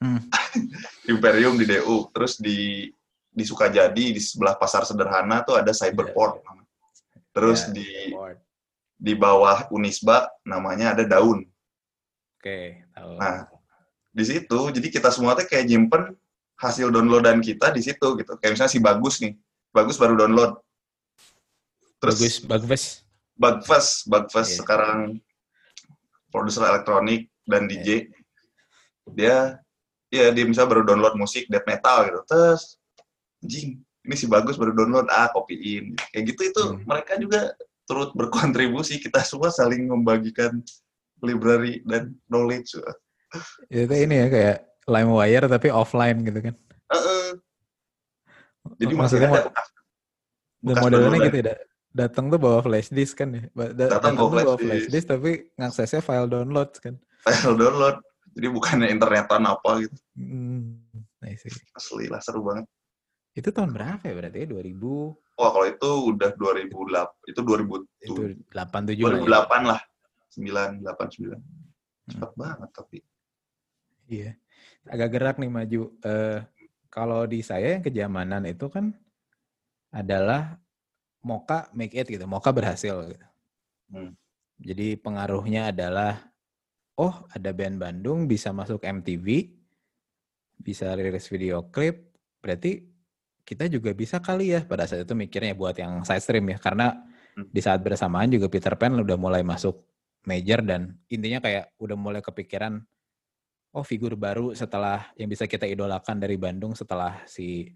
[0.00, 0.20] Hmm.
[1.12, 2.10] Imperium di DU.
[2.10, 2.90] Terus di
[3.30, 6.42] di Sukajadi di sebelah pasar sederhana tuh ada Cyberport.
[7.30, 7.88] Terus Ya, di.
[9.00, 11.48] Di bawah Unisba namanya ada Daun.
[12.36, 13.16] Oke, tahu.
[13.16, 13.48] Nah,
[14.12, 16.12] di situ jadi kita semua tuh kayak nyimpen
[16.60, 18.36] hasil downloadan kita di situ gitu.
[18.36, 19.32] Kayak misalnya si Bagus nih.
[19.72, 20.60] Bagus baru download.
[22.00, 22.84] Terus bagus, bagus.
[23.40, 24.58] Bugfest, Bugfest Iya.
[24.60, 24.98] sekarang
[26.28, 28.12] produser elektronik dan DJ.
[29.16, 29.56] Dia
[30.12, 32.20] ya dia misalnya baru download musik death metal gitu.
[32.28, 32.76] Terus
[33.40, 35.96] anjing, ini si bagus baru download, ah kopiin.
[36.12, 36.84] Kayak gitu itu Hmm.
[36.84, 37.56] mereka juga
[37.90, 39.02] turut berkontribusi.
[39.02, 40.62] Kita semua saling membagikan
[41.18, 42.78] library dan knowledge.
[43.66, 46.54] Itu ini ya kayak LimeWire tapi offline gitu kan.
[46.94, 47.26] Heeh.
[48.78, 49.66] Jadi maksudnya ada bekas,
[50.62, 51.56] Dan modelnya gitu ya.
[51.90, 53.42] Datang tuh bawa flash disk kan ya.
[53.50, 54.90] Da- Datang bawa flash flash disk.
[54.94, 56.94] disk tapi ngaksesnya file download kan.
[57.26, 57.98] file download.
[58.30, 59.96] Jadi bukannya internetan apa gitu.
[60.14, 60.78] Hmm,
[61.34, 61.50] see.
[61.74, 62.70] Asli lah, seru banget.
[63.34, 64.48] Itu tahun berapa ya berarti ya?
[64.50, 67.32] 2000 Wah, kalau itu udah 2008.
[67.32, 69.46] Itu 2000 itu 87 lah ya.
[69.48, 69.80] 2008 lah.
[70.36, 72.12] 9, 8, 9.
[72.12, 72.98] Cepat banget tapi.
[74.10, 74.30] Iya.
[74.84, 75.82] Agak gerak nih maju.
[76.04, 76.38] Eh
[76.90, 78.92] kalau di saya yang kejamanan itu kan
[79.94, 80.58] adalah
[81.24, 82.24] Moka make it gitu.
[82.28, 83.26] Moka berhasil gitu.
[83.92, 84.12] Hmm.
[84.60, 86.20] Jadi pengaruhnya adalah
[87.00, 89.56] oh ada band Bandung bisa masuk MTV,
[90.60, 92.12] bisa rilis video klip,
[92.44, 92.89] berarti
[93.44, 96.96] kita juga bisa kali ya pada saat itu mikirnya buat yang side stream ya karena
[97.40, 97.46] Hmm.
[97.50, 99.86] di saat bersamaan juga Peter Pan udah mulai masuk
[100.26, 102.82] major dan intinya kayak udah mulai kepikiran
[103.70, 107.70] oh figur baru setelah yang bisa kita idolakan dari Bandung setelah si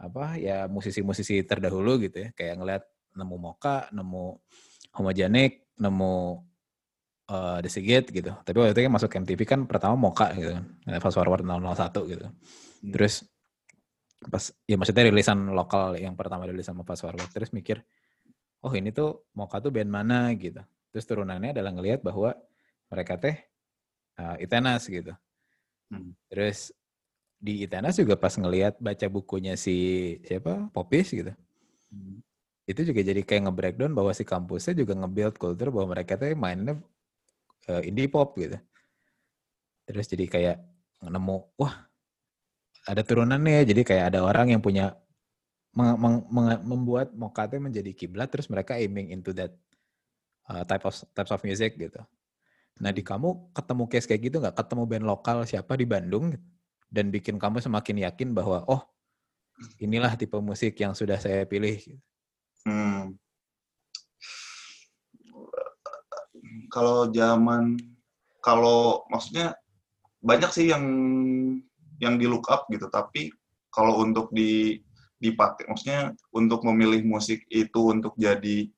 [0.00, 2.84] apa ya musisi-musisi terdahulu gitu ya kayak ngeliat
[3.14, 4.42] nemu Moka, nemu
[4.94, 6.14] Homogenik, nemu
[7.30, 8.34] uh, The Sigit gitu.
[8.42, 10.66] Tapi waktu itu kan masuk MTV kan pertama Moka gitu kan.
[10.98, 12.26] Fast Forward 001 gitu.
[12.90, 13.22] Terus
[14.30, 17.82] pas ya maksudnya rilisan lokal yang pertama rilis sama Fast Forward terus mikir
[18.64, 20.64] oh ini tuh Moka tuh band mana gitu.
[20.88, 22.32] Terus turunannya adalah ngelihat bahwa
[22.88, 23.36] mereka teh
[24.16, 25.12] uh, Itenas gitu.
[25.92, 26.16] Hmm.
[26.32, 26.72] Terus
[27.36, 29.76] di Itenas juga pas ngelihat baca bukunya si
[30.24, 31.34] siapa Popis gitu
[31.94, 32.18] Hmm.
[32.66, 36.74] itu juga jadi kayak nge-breakdown bahwa si kampusnya juga nge-build culture bahwa mereka tuh mainnya
[37.70, 38.58] uh, indie pop gitu.
[39.86, 40.56] Terus jadi kayak
[41.06, 41.86] nemu, wah
[42.84, 44.96] ada turunannya jadi kayak ada orang yang punya
[45.74, 49.52] meng- meng- meng- membuat Mokate menjadi kiblat terus mereka aiming into that
[50.48, 52.00] uh, type of types of music gitu.
[52.78, 54.56] Nah di kamu ketemu case kayak gitu nggak?
[54.58, 56.34] Ketemu band lokal siapa di Bandung
[56.90, 58.82] dan bikin kamu semakin yakin bahwa oh
[59.78, 61.78] inilah tipe musik yang sudah saya pilih.
[62.66, 63.14] Hmm.
[66.68, 67.78] Kalau zaman
[68.42, 69.54] kalau maksudnya
[70.24, 70.84] banyak sih yang
[72.02, 73.30] yang di look up gitu, tapi
[73.70, 74.78] kalau untuk di
[75.18, 78.68] dipakai maksudnya untuk memilih musik itu untuk jadi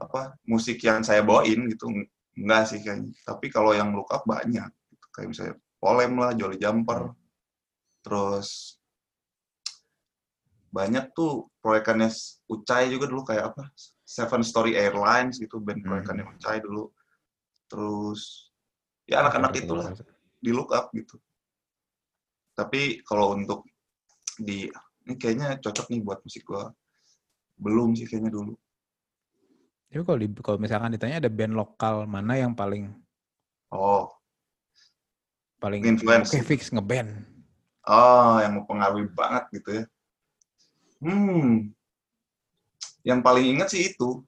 [0.00, 1.92] apa musik yang saya bawain gitu
[2.34, 3.12] enggak sih kayaknya.
[3.22, 5.06] Tapi kalau yang look up banyak gitu.
[5.12, 7.16] kayak misalnya Polem lah, Jolly Jumper.
[8.04, 8.80] Terus
[10.70, 12.08] banyak tuh proyekannya
[12.46, 13.74] Ucai juga dulu kayak apa
[14.06, 15.98] Seven Story Airlines gitu band Hmm.
[15.98, 16.94] proyekannya Ucai dulu
[17.66, 18.50] terus
[19.06, 19.90] ya anak-anak itulah
[20.38, 21.18] di look up gitu
[22.60, 23.64] tapi kalau untuk
[24.36, 24.68] di
[25.08, 26.68] ini kayaknya cocok nih buat musik gua.
[27.56, 28.52] Belum sih kayaknya dulu.
[29.88, 32.92] Tapi kalau, di, kalau misalkan ditanya ada band lokal mana yang paling
[33.72, 34.12] oh.
[35.56, 36.32] Paling Influence.
[36.32, 37.24] oke fix ngeband.
[37.88, 39.84] oh yang mempengaruhi banget gitu ya.
[41.00, 41.72] Hmm.
[43.00, 44.20] Yang paling ingat sih itu.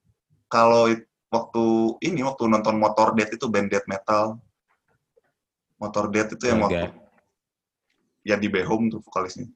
[0.49, 0.89] Kalau
[1.29, 1.65] waktu
[2.05, 4.41] ini waktu nonton Motor Death itu band death metal.
[5.77, 7.02] Motor Death itu yang waktu
[8.23, 9.51] Ya di Behom tuh vokalisnya.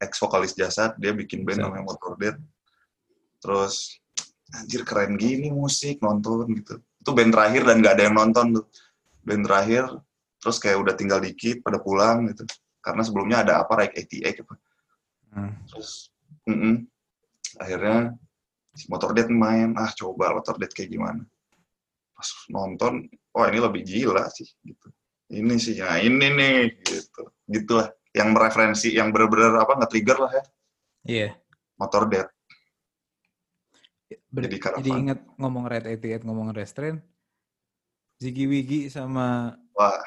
[0.00, 2.40] Ex vokalis jasad dia bikin band namanya Motor Death
[3.40, 4.00] terus
[4.56, 6.80] anjir keren gini musik nonton gitu.
[7.00, 8.66] Itu band terakhir dan nggak ada yang nonton tuh.
[9.24, 9.84] Band terakhir
[10.40, 12.44] terus kayak udah tinggal dikit pada pulang gitu.
[12.84, 14.54] Karena sebelumnya ada apa Rike 88 apa.
[15.34, 15.50] Hmm.
[15.66, 16.14] terus
[16.46, 16.86] mm-mm.
[17.58, 18.14] akhirnya
[18.76, 19.72] si Motor Death main.
[19.76, 21.24] Ah coba Motor Death kayak gimana.
[22.12, 24.88] Pas nonton wah ini lebih gila sih gitu
[25.30, 30.44] ini sih ya ini nih gitu gitulah yang mereferensi yang bener-bener apa nge-trigger lah ya
[31.04, 31.28] Iya.
[31.76, 32.24] Motor Dead.
[34.32, 34.96] Ber- Jadi jadi, karavan.
[35.04, 36.96] ingat ngomong Red 88, ngomong restrain,
[38.16, 40.00] Ziggy Wiggy sama Wah,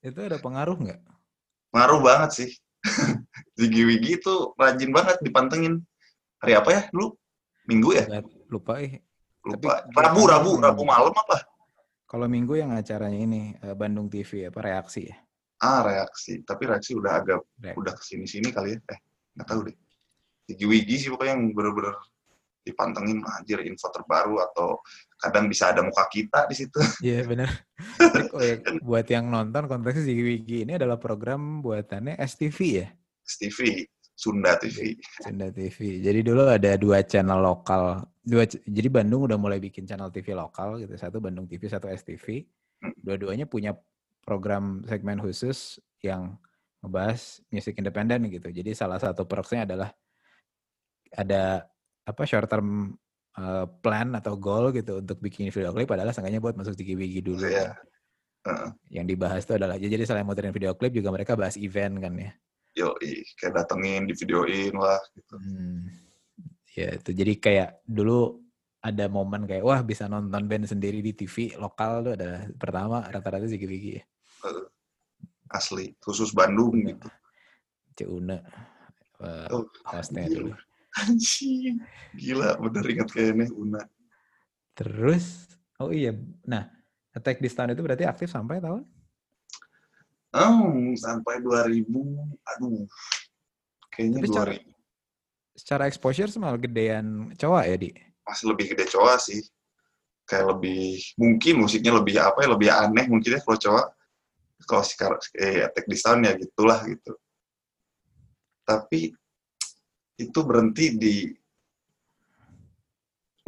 [0.00, 1.00] itu ada pengaruh nggak?
[1.68, 2.50] ngaruh banget sih.
[3.60, 5.84] Ziggy Wiggy itu rajin banget dipantengin.
[6.40, 7.12] Hari apa ya dulu?
[7.66, 8.04] Minggu ya?
[8.08, 9.04] Nggak, lupa eh.
[9.44, 9.84] Lupa.
[9.84, 11.44] Tapi- Rabu, Rabu, Rabu malam apa?
[12.08, 15.16] Kalau minggu yang acaranya ini eh, Bandung TV apa reaksi ya?
[15.60, 16.40] Ah, reaksi.
[16.40, 17.76] Tapi reaksi udah agak Reaksi.
[17.76, 18.78] udah ke sini-sini kali ya.
[18.96, 18.98] Eh,
[19.36, 19.76] nggak tahu deh.
[20.48, 21.92] Ziggy Wiggy sih pokoknya yang bener-bener
[22.64, 24.80] dipantengin anjir info terbaru atau
[25.20, 26.80] kadang bisa ada muka kita di situ.
[27.04, 27.48] Iya benar.
[28.32, 32.88] Oh ya, buat yang nonton konteksnya Ziggy Wiggy ini adalah program buatannya STV ya,
[33.24, 33.84] TV,
[34.16, 34.96] Sunda TV.
[35.20, 36.00] Sunda TV.
[36.00, 40.76] Jadi dulu ada dua channel lokal, dua jadi Bandung udah mulai bikin channel TV lokal
[40.84, 42.44] gitu, satu Bandung TV, satu STV.
[42.84, 42.92] Hmm.
[43.00, 43.72] Dua-duanya punya
[44.22, 46.36] program segmen khusus yang
[46.84, 48.52] ngebahas musik independen gitu.
[48.52, 49.90] Jadi salah satu perksnya adalah
[51.16, 51.64] ada
[52.04, 52.92] apa short term
[53.40, 57.48] uh, plan atau goal gitu untuk bikin video klip adalah seenggaknya buat masuk Wiggy dulu.
[57.48, 57.72] Iya.
[57.72, 57.86] kan.
[58.48, 58.70] Heeh.
[59.00, 62.30] Yang dibahas itu adalah jadi selain muterin video klip juga mereka bahas event kan ya.
[62.78, 62.94] Yo,
[63.42, 65.34] kayak datengin, di videoin lah gitu.
[65.34, 66.07] Hmm.
[66.76, 68.40] Ya itu jadi kayak dulu
[68.78, 73.48] ada momen kayak wah bisa nonton band sendiri di TV lokal tuh adalah pertama rata-rata
[73.48, 74.04] Ziggy Wiggy ya.
[75.48, 77.08] Asli, khusus Bandung gitu.
[77.96, 78.38] Ceuna
[79.18, 80.44] uh, Oh, hostnya anjir.
[80.44, 80.52] dulu.
[80.98, 81.80] Anjing.
[82.14, 83.82] Gila, bener ingat kayaknya Una.
[84.76, 85.48] Terus
[85.80, 86.68] oh iya, nah
[87.10, 88.86] Attack this Town itu berarti aktif sampai tahun?
[90.28, 91.88] Oh, sampai 2000,
[92.46, 92.84] aduh.
[93.90, 94.77] Kayaknya Tapi cara- 2000.
[95.58, 97.90] Secara exposure semalah gedean cowok ya di.
[98.22, 99.42] Masih lebih gede cowok sih.
[100.22, 103.86] Kayak lebih, mungkin musiknya lebih apa ya, lebih aneh mungkin ya kalau cowok.
[104.68, 107.18] Kalau si kar- eh, Attack This Town ya gitulah gitu.
[108.62, 109.10] Tapi
[110.18, 111.14] itu berhenti di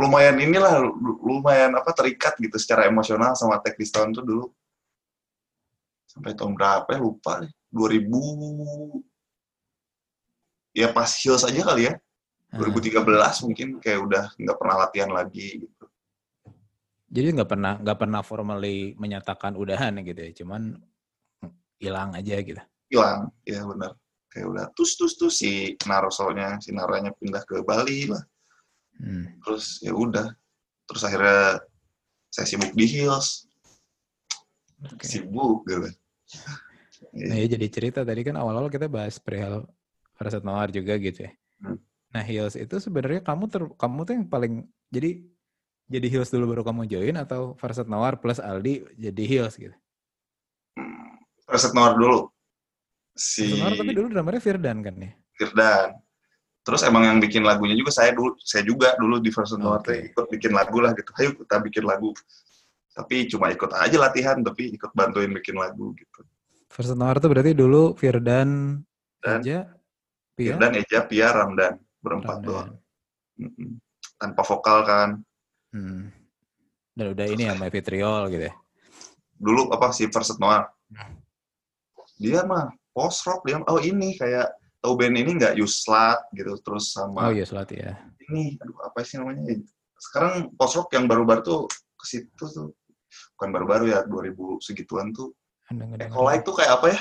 [0.01, 4.47] lumayan inilah lu- lumayan apa terikat gitu secara emosional sama Attack This Town tuh dulu
[6.09, 9.10] sampai tahun berapa ya lupa deh 2000
[10.73, 11.95] ya pas Hills aja kali ya
[12.51, 12.59] Ah.
[12.67, 15.85] 2013 mungkin kayak udah nggak pernah latihan lagi gitu
[17.07, 20.75] Jadi nggak pernah nggak pernah formally menyatakan udahan gitu ya, cuman
[21.79, 22.59] hilang aja gitu.
[22.91, 23.95] hilang ya benar
[24.29, 28.23] kayak udah tus tus tus si Narosonya si Naranya pindah ke Bali lah
[29.01, 29.33] Hmm.
[29.41, 30.29] terus ya udah
[30.85, 31.57] terus akhirnya
[32.29, 33.49] saya sibuk di Hills
[34.85, 35.07] Oke.
[35.09, 35.89] sibuk gitu
[37.17, 39.65] Nah ya jadi cerita tadi kan awal-awal kita bahas perihal
[40.21, 41.33] Farasat Noir juga gitu ya.
[41.65, 41.81] Hmm.
[42.13, 44.53] Nah Hills itu sebenarnya kamu ter, kamu tuh yang paling
[44.93, 45.17] jadi
[45.89, 49.73] jadi Hills dulu baru kamu join atau Farasat Noir plus Aldi jadi Hills gitu.
[51.49, 52.29] Reset Noir dulu
[53.17, 55.11] si Farasat Noir tapi dulu drummernya Firdan kan ya.
[55.41, 55.97] Firdan
[56.61, 59.89] terus emang yang bikin lagunya juga saya dulu saya juga dulu di Noir Oke.
[59.89, 62.13] teh ikut bikin lagu lah gitu ayo kita bikin lagu
[62.93, 66.21] tapi cuma ikut aja latihan tapi ikut bantuin bikin lagu gitu
[66.69, 68.79] Farasat Noir tuh berarti dulu Firdan,
[69.25, 69.80] Dan- Pia,
[70.41, 72.47] Firdan Eja Pia Ramdan berempat Ramdan.
[72.47, 72.71] doang
[73.37, 73.71] Mm-mm.
[74.17, 75.11] tanpa vokal kan
[75.71, 76.11] Hmm.
[76.93, 78.55] Dan udah ini ya My Vitriol gitu ya.
[79.33, 81.15] dulu apa sih Verset Noir Hmm.
[82.17, 86.91] dia mah post rock dia oh ini kayak tahu band ini nggak Yuslat gitu terus
[86.91, 87.95] sama Oh iya Selat ya.
[88.27, 89.47] ini aduh apa sih namanya
[89.95, 91.61] sekarang post rock yang baru-baru tuh
[91.95, 92.75] ke situ tuh
[93.39, 95.31] bukan baru-baru ya 2000 segituan tuh.
[95.71, 97.01] Ecolite tuh kayak apa ya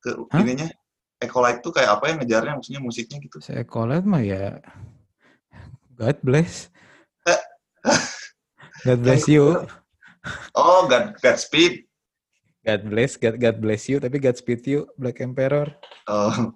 [0.00, 0.40] ke Hah?
[0.40, 0.66] ininya
[1.16, 4.60] Ecolite tuh kayak apa ya ngejarnya maksudnya musiknya gitu Saya collab mah ya
[5.96, 6.68] God bless.
[8.86, 9.64] God bless you.
[10.52, 11.88] oh God Godspeed
[12.66, 15.70] God bless, God, God bless you, tapi God speed you, Black Emperor.
[16.10, 16.50] Oh.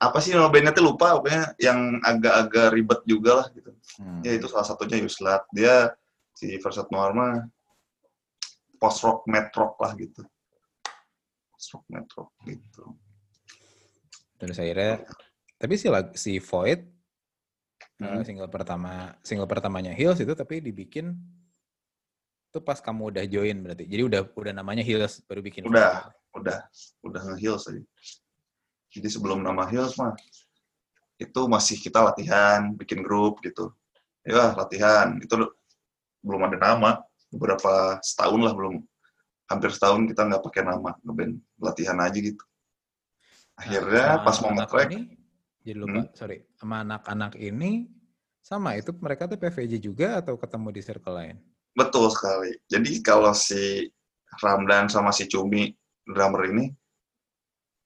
[0.00, 4.24] apa sih nama bandnya tuh lupa pokoknya yang agak-agak ribet juga lah gitu Hmm.
[4.24, 5.92] ya itu salah satunya Yuslat dia
[6.32, 7.44] si Verset Noir mah
[8.80, 10.24] post rock met rock lah gitu
[11.62, 12.84] post rock met rock gitu
[14.42, 15.06] Terus akhirnya,
[15.54, 15.86] tapi si
[16.18, 16.90] si Void
[18.02, 18.18] Hmm.
[18.18, 21.14] eh, single pertama single pertamanya Hills itu tapi dibikin
[22.50, 23.86] itu pas kamu udah join berarti.
[23.86, 25.62] Jadi udah udah namanya Hills baru bikin.
[25.70, 26.10] Udah.
[26.32, 26.64] udah
[27.04, 27.84] udah nge-heels aja
[28.88, 30.16] jadi sebelum nama Hills mah
[31.20, 33.68] itu masih kita latihan bikin grup gitu
[34.24, 35.28] ya latihan itu
[36.24, 38.80] belum ada nama beberapa setahun lah belum
[39.50, 42.44] hampir setahun kita nggak pakai nama ngeband latihan aja gitu
[43.58, 45.00] akhirnya Sama pas mau nge-track ini,
[45.62, 46.42] jadi lupa, sorry.
[46.58, 47.86] Sama anak-anak ini
[48.42, 51.36] sama itu mereka tuh PVJ juga atau ketemu di circle lain?
[51.78, 52.58] Betul sekali.
[52.66, 53.86] Jadi kalau si
[54.42, 55.70] Ramdan sama si Cumi
[56.02, 56.66] drummer ini,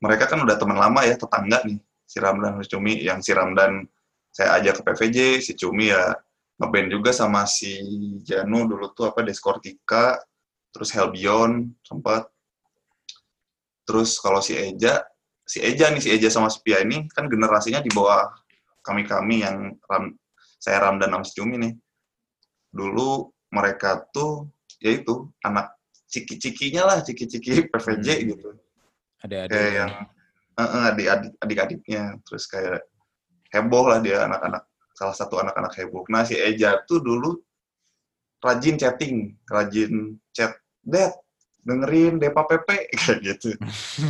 [0.01, 1.79] mereka kan udah teman lama ya, tetangga nih.
[2.07, 3.83] si Ramdan si Cumi yang si Ramdan
[4.31, 6.15] saya ajak ke PVJ si Cumi ya
[6.55, 7.83] ngeband juga sama si
[8.23, 10.15] Janu dulu tuh apa Deskortika
[10.77, 12.29] terus Helbion sempat.
[13.89, 15.01] Terus kalau si Eja
[15.41, 18.29] si Eja nih si Eja sama si Pia ini kan generasinya di bawah
[18.85, 20.13] kami kami yang Ram,
[20.61, 21.73] saya Ramdan sama si Cumi nih.
[22.77, 24.53] Dulu mereka tuh
[24.85, 25.73] yaitu anak
[26.13, 28.29] ciki-cikinya lah ciki-ciki PVJ Hmm.
[28.37, 28.49] gitu.
[29.25, 29.51] Ada ada.
[29.51, 29.93] kayak yang
[30.61, 32.03] uh, adik adik adik-adiknya.
[32.29, 32.85] Terus kayak
[33.49, 36.05] heboh lah dia anak-anak salah satu anak-anak heboh.
[36.13, 37.39] Nah si Eja tuh dulu
[38.45, 40.21] rajin chatting rajin
[40.87, 41.13] Dad
[41.67, 42.87] dengerin Depa Pepe.
[43.03, 43.59] Kayak gitu.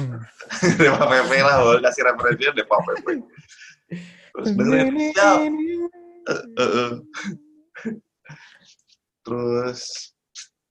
[0.84, 3.12] Depa Pepe lah boleh kasih referensinya Depa Pepe.
[4.36, 4.92] Terus dengerin.
[5.16, 5.40] siap
[6.26, 6.92] Eh, eh, eh.
[9.22, 10.10] terus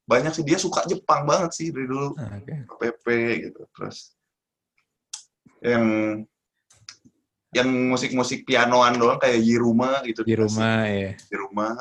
[0.04, 0.44] banyak sih.
[0.44, 2.12] Dia suka Jepang banget sih dari dulu.
[2.20, 2.54] Ah, Oke.
[2.78, 3.06] PP
[3.50, 3.62] gitu.
[3.72, 4.14] Terus
[5.64, 5.84] yang
[7.56, 11.16] yang musik-musik pianoan doang kayak Yiruma gitu Di rumah ya.
[11.16, 11.72] di rumah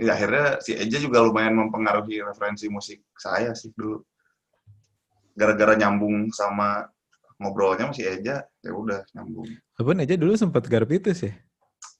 [0.00, 4.00] ya akhirnya si Eja juga lumayan mempengaruhi referensi musik saya sih dulu
[5.36, 6.88] gara-gara nyambung sama
[7.36, 9.44] ngobrolnya sama si Eja ya udah nyambung
[9.76, 11.32] Abang aja dulu sempat garp itu sih.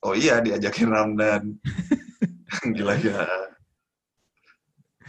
[0.01, 1.42] oh iya diajakin Ramdan
[2.76, 3.24] gila gila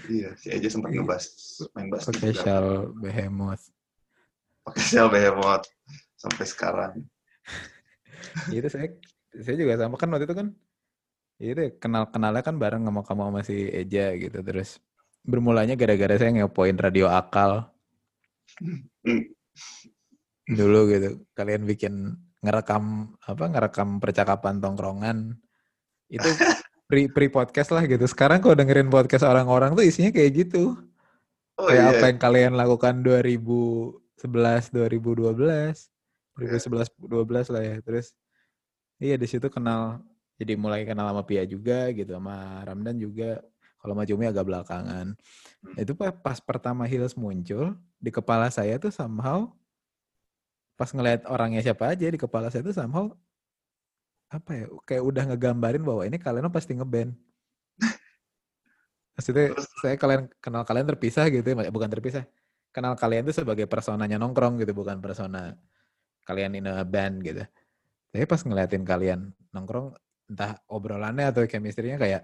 [0.08, 1.00] iya si Eja sempat Iya.
[1.04, 1.24] ngebas
[1.72, 2.20] main bass juga.
[2.20, 2.66] Special
[2.98, 3.64] Behemoth.
[4.62, 5.66] pakai sel behemoth
[6.16, 6.94] sampai sekarang
[8.54, 8.94] itu saya
[9.34, 10.48] saya juga sama kan waktu itu kan
[11.42, 14.46] itu ya, kenal kenalnya kan bareng sama kamu sama si Eja gitu.
[14.46, 14.78] Terus
[15.26, 17.74] bermulanya gara-gara saya ngepoin radio akal.
[18.62, 19.26] Hmm.
[20.52, 25.18] dulu gitu kalian bikin ngerekam apa ngerekam percakapan tongkrongan.
[26.12, 26.28] Itu
[26.90, 28.04] pre pre podcast lah gitu.
[28.10, 30.76] Sekarang kalau dengerin podcast orang-orang tuh isinya kayak gitu.
[31.56, 31.92] Oh kayak iya.
[31.96, 35.88] apa yang kalian lakukan 2011 2012 2011
[36.38, 37.76] 12 lah ya.
[37.80, 38.12] Terus
[39.00, 40.04] iya di situ kenal
[40.42, 43.46] jadi mulai kenal sama Pia juga gitu sama Ramdan juga
[43.78, 45.18] kalau sama Cumi agak belakangan.
[45.78, 49.54] Itu pas, pertama Hills muncul di kepala saya tuh somehow
[50.74, 53.14] pas ngeliat orangnya siapa aja di kepala saya tuh somehow
[54.34, 57.14] apa ya kayak udah ngegambarin bahwa ini kalian pasti ngeband
[59.14, 62.26] maksudnya saya kalian kenal kalian terpisah gitu ya bukan terpisah
[62.74, 65.54] kenal kalian tuh sebagai personanya nongkrong gitu bukan persona
[66.26, 67.44] kalian in a band gitu.
[68.12, 69.20] Tapi pas ngeliatin kalian
[69.52, 69.96] nongkrong
[70.32, 72.24] entah obrolannya atau chemistry-nya kayak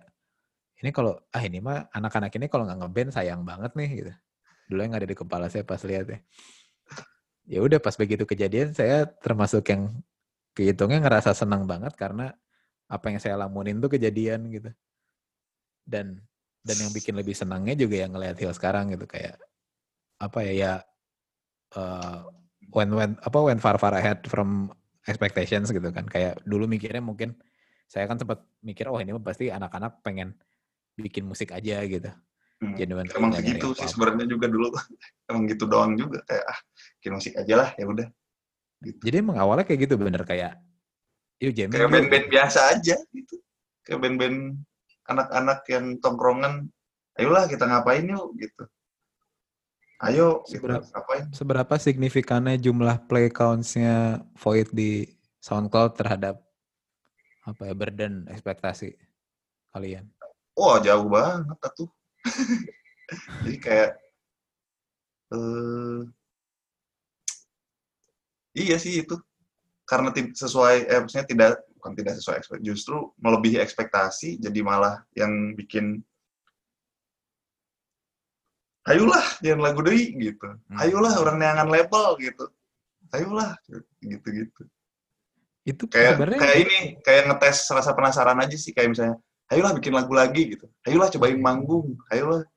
[0.80, 4.14] ini kalau ah ini mah anak-anak ini kalau nggak ngeband sayang banget nih gitu.
[4.72, 6.20] Dulu yang ada di kepala saya pas lihat ya.
[7.47, 9.91] Ya udah pas begitu kejadian saya termasuk yang
[10.51, 12.36] kehitungnya ngerasa senang banget karena
[12.88, 14.70] apa yang saya lamunin tuh kejadian gitu.
[15.84, 16.22] Dan
[16.62, 19.08] dan yang bikin lebih senangnya juga yang ngelihat Hill sekarang gitu.
[19.10, 19.41] Kayak
[20.22, 20.74] apa ya ya
[21.74, 22.20] eh,
[22.70, 24.70] when when apa when far far ahead from
[25.10, 26.05] expectations gitu kan.
[26.05, 27.34] Kayak dulu mikirnya mungkin
[27.88, 30.36] saya kan sempat mikir oh ini mah pasti anak-anak pengen
[30.96, 32.12] bikin musik aja gitu
[32.58, 32.74] Hmm.
[32.74, 34.74] genuine emang begitu sih sebenarnya juga dulu
[35.30, 36.58] emang gitu doang juga kayak ah
[36.98, 38.08] bikin musik aja lah ya udah
[38.82, 38.98] gitu.
[38.98, 40.58] jadi emang awalnya kayak gitu bener kayak
[41.38, 43.36] yuk jamming kayak yuk." band-band biasa aja gitu
[43.86, 44.38] kayak band-band
[45.06, 46.66] anak-anak yang tongkrongan
[47.14, 48.64] ayolah kita ngapain yuk gitu
[50.02, 55.06] ayo gitu, Seberapa- ngapain seberapa signifikannya jumlah play counts-nya Void di
[55.46, 56.42] SoundCloud terhadap
[57.48, 58.91] apa ya burden ekspektasi
[59.72, 60.06] kalian?
[60.58, 61.89] wah jauh banget tuh
[63.45, 63.91] jadi kayak
[65.32, 66.02] eh
[68.58, 69.16] iya sih itu.
[69.88, 75.56] Karena sesuai eh maksudnya tidak bukan tidak sesuai ekspek justru melebihi ekspektasi jadi malah yang
[75.56, 76.04] bikin
[78.84, 80.48] ayolah jangan lagu deui gitu.
[80.68, 80.78] Hmm.
[80.84, 82.52] ayolah orang neangan label gitu.
[83.16, 83.56] Ayolah
[84.04, 84.62] gitu gitu
[85.68, 89.15] Itu kayak sebenarnya kayak ini kayak ngetes rasa penasaran aja sih kayak misalnya
[89.51, 90.72] ayolah bikin lagu lagi gitu.
[90.88, 92.47] Ayolah cobain manggung ayolah.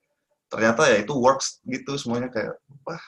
[0.47, 2.55] Ternyata ya itu works gitu semuanya kayak
[2.87, 3.03] wah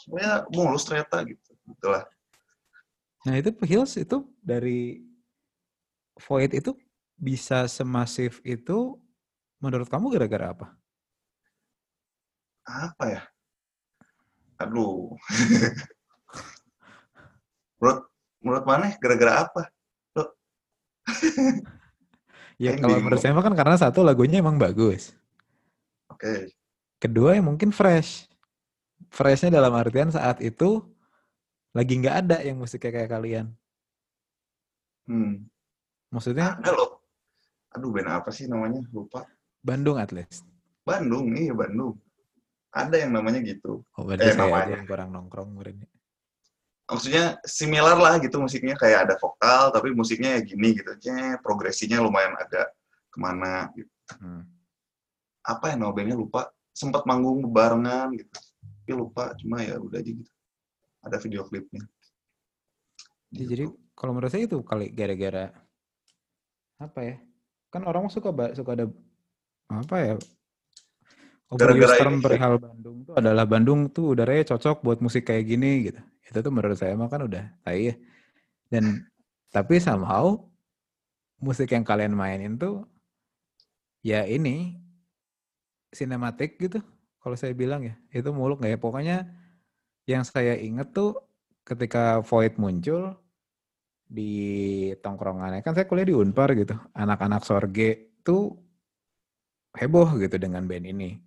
[0.00, 1.52] semuanya mulus ternyata gitu.
[1.76, 2.08] Gitulah
[3.26, 5.02] Nah itu Hills itu dari
[6.16, 6.78] Void itu
[7.18, 8.94] bisa semasif itu
[9.58, 10.66] menurut kamu gara-gara apa?
[12.66, 13.22] apa ya?
[14.62, 15.14] Aduh.
[17.78, 18.08] Menurut
[18.46, 19.62] menurut mana gara-gara apa
[22.56, 25.12] Ya Yang kalau menurut saya kan karena satu lagunya emang bagus.
[26.08, 26.48] oke
[26.96, 28.24] Kedua yang mungkin fresh.
[29.12, 30.80] Freshnya dalam artian saat itu
[31.76, 33.46] lagi nggak ada yang musiknya kayak kalian.
[35.04, 35.44] hmm.
[36.08, 37.04] Maksudnya ada loh
[37.76, 39.28] aduh band apa sih namanya lupa
[39.60, 40.48] Bandung at least.
[40.80, 42.00] Bandung iya Bandung
[42.72, 44.80] ada yang namanya gitu Oh, berarti Eh, saya namanya.
[44.80, 45.76] yang kurang nongkrong kemarin.
[46.86, 51.98] Maksudnya similar lah gitu musiknya kayak ada vokal tapi musiknya ya gini gitu aja progresinya
[51.98, 52.70] lumayan agak
[53.10, 54.46] ke mana gitu Hmm.
[55.42, 60.30] apa ya bandnya lupa sempat manggung barengan gitu tapi lupa cuma ya udah aja gitu
[61.02, 61.82] ada video klipnya
[63.34, 63.50] Ya, Gitu.
[63.50, 63.64] jadi
[63.98, 65.50] kalau menurut saya itu kali gara-gara
[66.78, 67.16] apa ya?
[67.74, 68.86] Kan orang suka suka ada
[69.66, 70.14] apa ya?
[71.46, 76.00] Gara-gara ini perihal Bandung tuh adalah Bandung tuh udaranya cocok buat musik kayak gini gitu.
[76.26, 77.94] Itu tuh menurut saya mah kan udah tai ya.
[78.66, 79.06] Dan
[79.54, 80.42] tapi somehow
[81.38, 82.82] musik yang kalian mainin tuh
[84.02, 84.74] ya ini
[85.94, 86.82] sinematik gitu.
[87.22, 88.78] Kalau saya bilang ya, itu muluk nggak ya?
[88.78, 89.16] Pokoknya
[90.06, 91.14] yang saya inget tuh
[91.66, 93.18] ketika Void muncul
[94.06, 96.74] di tongkrongannya kan saya kuliah di Unpar gitu.
[96.94, 98.54] Anak-anak Sorge tuh
[99.74, 101.25] heboh gitu dengan band ini.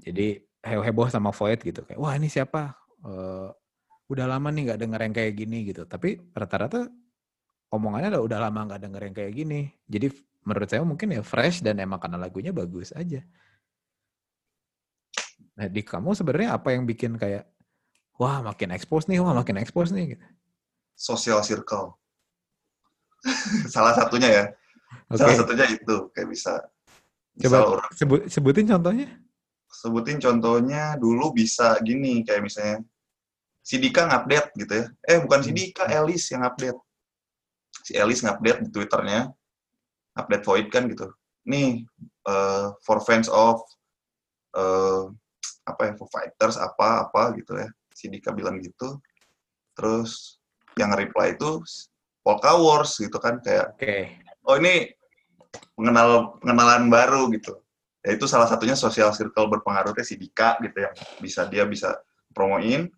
[0.00, 2.74] Jadi he- heboh sama Void gitu kayak wah ini siapa?
[3.04, 3.48] Eh,
[4.10, 5.82] udah lama nih nggak denger yang kayak gini gitu.
[5.86, 6.88] Tapi rata-rata
[7.70, 9.60] omongannya udah, udah lama nggak denger yang kayak gini.
[9.86, 10.06] Jadi
[10.42, 13.22] menurut saya mungkin ya fresh dan emang karena lagunya bagus aja.
[15.60, 17.44] Nah di kamu sebenarnya apa yang bikin kayak
[18.16, 20.26] wah makin expose nih, wah makin expose nih gitu.
[21.00, 21.96] social circle
[23.72, 24.44] salah satunya ya
[25.08, 26.60] Oke, salah satunya itu kayak bisa
[27.36, 29.08] misal coba orang sebut, sebutin contohnya.
[29.70, 32.78] Sebutin contohnya dulu bisa gini kayak misalnya
[33.62, 34.86] si Dika ngupdate gitu ya.
[35.06, 35.58] Eh bukan si Hmm.
[35.58, 36.80] Dika Elis yang update
[37.86, 39.30] si Elis ngupdate di twitternya
[40.18, 41.06] update void kan gitu.
[41.46, 41.86] Nih
[42.26, 43.62] eh, for fans of
[44.58, 45.02] eh,
[45.64, 47.70] apa ya for fighters apa apa gitu ya.
[47.94, 48.98] Si Dika bilang gitu.
[49.78, 50.40] Terus
[50.74, 51.62] yang reply itu
[52.20, 54.18] Polka Wars gitu kan kayak Oke.
[54.44, 54.92] oh ini
[55.74, 57.58] pengenal pengenalan baru gitu
[58.00, 62.00] ya itu salah satunya social circle berpengaruhnya si Dika gitu yang bisa dia bisa
[62.32, 62.88] promoin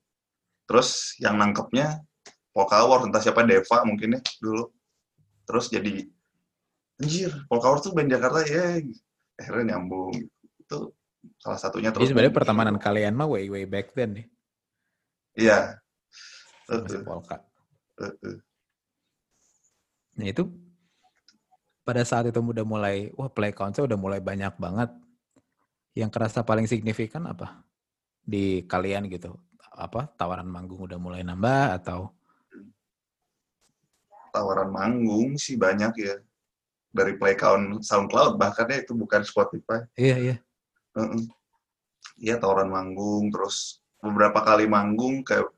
[0.66, 2.00] terus yang nangkepnya
[2.54, 4.70] Polka Wars entah siapa Deva mungkin ya dulu
[5.48, 6.06] terus jadi
[7.02, 8.78] anjir Polka Wars tuh band Jakarta ya
[9.40, 10.14] akhirnya nyambung
[10.62, 10.78] itu
[11.38, 14.26] salah satunya Jadi terus sebenarnya pertemanan kalian mah way way back then nih.
[15.38, 15.58] iya.
[17.04, 17.42] Polka.
[18.00, 18.38] Eh, eh.
[20.18, 20.42] Nah itu
[21.82, 24.90] pada saat itu udah mulai, wah play count-nya udah mulai banyak banget.
[25.92, 27.62] Yang kerasa paling signifikan apa?
[28.22, 29.36] Di kalian gitu.
[29.72, 32.12] Apa tawaran manggung udah mulai nambah atau
[34.32, 36.16] tawaran manggung sih banyak ya
[36.88, 40.36] dari play count SoundCloud bahkan ya itu bukan Spotify iya iya
[40.92, 41.24] Heeh.
[42.20, 45.48] Iya tawaran manggung, terus beberapa kali manggung kayak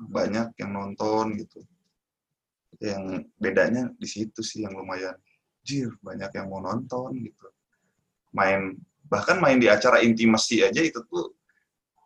[0.00, 1.62] banyak yang nonton gitu.
[2.82, 5.14] Yang bedanya di situ sih yang lumayan,
[5.64, 7.46] jir banyak yang mau nonton gitu.
[8.34, 8.78] Main
[9.10, 11.34] bahkan main di acara intimasi aja itu tuh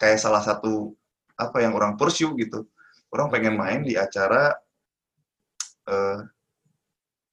[0.00, 0.92] kayak salah satu
[1.36, 2.66] apa yang orang pursue gitu.
[3.12, 4.50] Orang pengen main di acara
[5.84, 6.18] eh,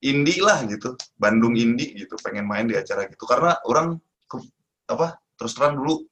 [0.03, 3.23] indie lah gitu, Bandung indie gitu, pengen main di acara gitu.
[3.25, 3.95] Karena orang
[4.27, 4.49] ke-
[4.91, 6.05] apa terus terang dulu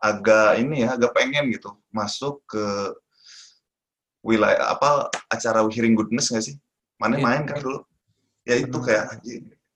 [0.00, 2.64] agak ini ya agak pengen gitu masuk ke
[4.20, 6.56] wilayah apa acara Hearing Goodness nggak sih
[7.00, 7.24] mana Iya.
[7.24, 7.80] main kan dulu
[8.46, 8.86] ya itu Pernah.
[8.86, 9.04] kayak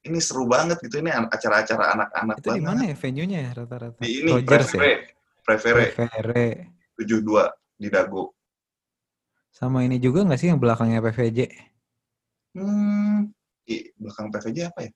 [0.00, 3.98] ini seru banget gitu ini acara-acara anak-anak itu di mana ya venue-nya ya rata-rata?
[4.00, 4.80] Di ini Rogers ya?
[4.80, 4.94] Prevere
[5.44, 6.46] Prevere Prevere
[6.96, 8.32] 72 di Dago.
[9.50, 11.38] Sama ini juga nggak sih yang belakangnya PVJ
[12.56, 13.30] hmm
[13.70, 14.90] i, belakang PVJ apa ya?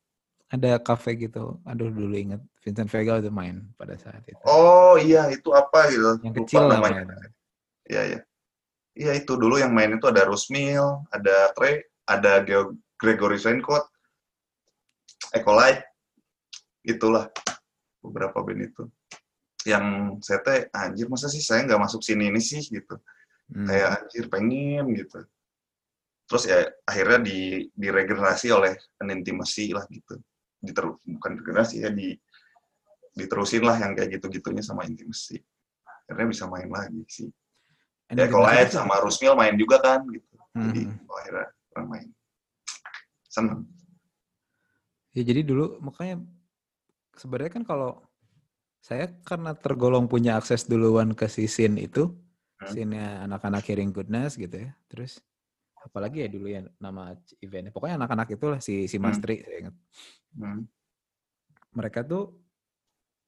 [0.54, 1.58] Ada cafe gitu.
[1.66, 4.38] Aduh dulu inget Vincent Vega udah main pada saat itu.
[4.46, 6.22] Oh iya itu apa gitu.
[6.22, 7.02] Yang Lupa kecil namanya.
[7.84, 8.20] Iya, iya.
[8.94, 13.84] Iya, itu dulu yang main itu ada Rusmil, ada Trey, ada Geo- Gregory Raincoat,
[15.36, 15.84] Ecolite,
[16.80, 17.28] itulah
[18.00, 18.84] beberapa band itu.
[19.68, 19.84] Yang
[20.24, 22.96] saya teh, anjir masa sih saya nggak masuk sini ini sih gitu.
[23.52, 23.68] Hmm.
[23.68, 25.20] Kayak anjir pengen gitu.
[26.24, 30.16] Terus ya akhirnya di diregenerasi oleh an intimacy lah gitu.
[30.64, 32.16] Diteru, bukan regenerasi ya di
[33.12, 35.44] diterusin lah yang kayak gitu-gitunya sama intimacy.
[36.09, 37.28] Akhirnya bisa main lagi sih.
[38.12, 40.34] Ya kalau sama Rusmil main juga kan gitu.
[40.55, 42.09] Jadi oh, akhirnya orang main.
[43.35, 43.66] Seneng.
[45.11, 46.22] Ya jadi dulu makanya
[47.18, 47.99] sebenarnya kan kalau
[48.78, 52.14] saya karena tergolong punya akses duluan ke si scene itu,
[52.55, 52.70] Hmm.
[52.70, 54.70] scene anak-anak Hearing Goodness gitu ya.
[54.87, 55.18] Terus
[55.82, 57.12] apalagi ya dulu ya nama
[57.43, 57.74] eventnya.
[57.74, 59.24] Pokoknya anak-anak itulah si si Mas Hmm.
[59.26, 59.74] Tri saya ingat.
[60.39, 60.62] Hmm.
[61.74, 62.39] Mereka tuh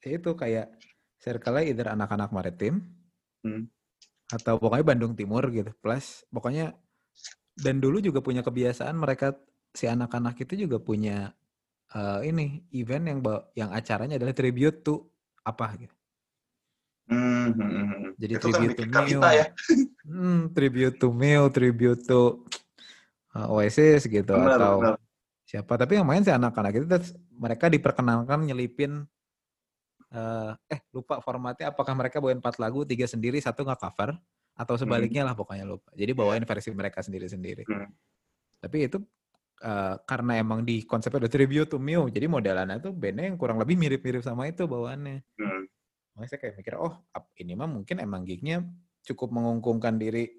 [0.06, 0.70] ya itu kayak
[1.18, 2.86] circle-nya either anak-anak maritim
[3.42, 3.66] Hmm.
[4.30, 5.74] atau pokoknya Bandung Timur gitu.
[5.82, 6.74] Plus pokoknya
[7.56, 9.34] dan dulu juga punya kebiasaan mereka
[9.76, 11.36] si anak-anak itu juga punya
[11.92, 13.20] eh, ini event yang
[13.52, 15.04] yang acaranya adalah tribute to
[15.44, 15.94] apa gitu.
[17.06, 18.10] Hmm, hmm, hmm, hmm.
[18.18, 19.20] Jadi itu kan tribute to bikin Mio.
[19.30, 19.46] Ya.
[20.02, 22.42] Hmm, tribute to Mio, tribute to
[23.38, 24.96] uh, Oasis gitu Benar, atau benar.
[25.46, 25.72] siapa.
[25.78, 29.06] Tapi yang main sih anak-anak itu terus mereka diperkenalkan nyelipin
[30.06, 34.14] eh eh lupa formatnya apakah mereka bawain empat lagu, tiga sendiri, satu nggak cover
[34.56, 35.92] atau sebaliknya lah pokoknya lupa.
[35.94, 37.66] Jadi bawain versi mereka sendiri-sendiri.
[37.68, 37.90] Hmm.
[38.58, 38.98] Tapi itu
[39.62, 43.56] eh, karena emang di konsepnya ada tribute to Mio, jadi modelannya tuh bandnya yang kurang
[43.60, 45.22] lebih mirip-mirip sama itu bawaannya.
[45.40, 45.62] Hmm.
[46.16, 46.94] Makanya saya kayak mikir, oh
[47.40, 48.64] ini mah mungkin emang gignya
[49.04, 50.32] cukup mengungkungkan diri,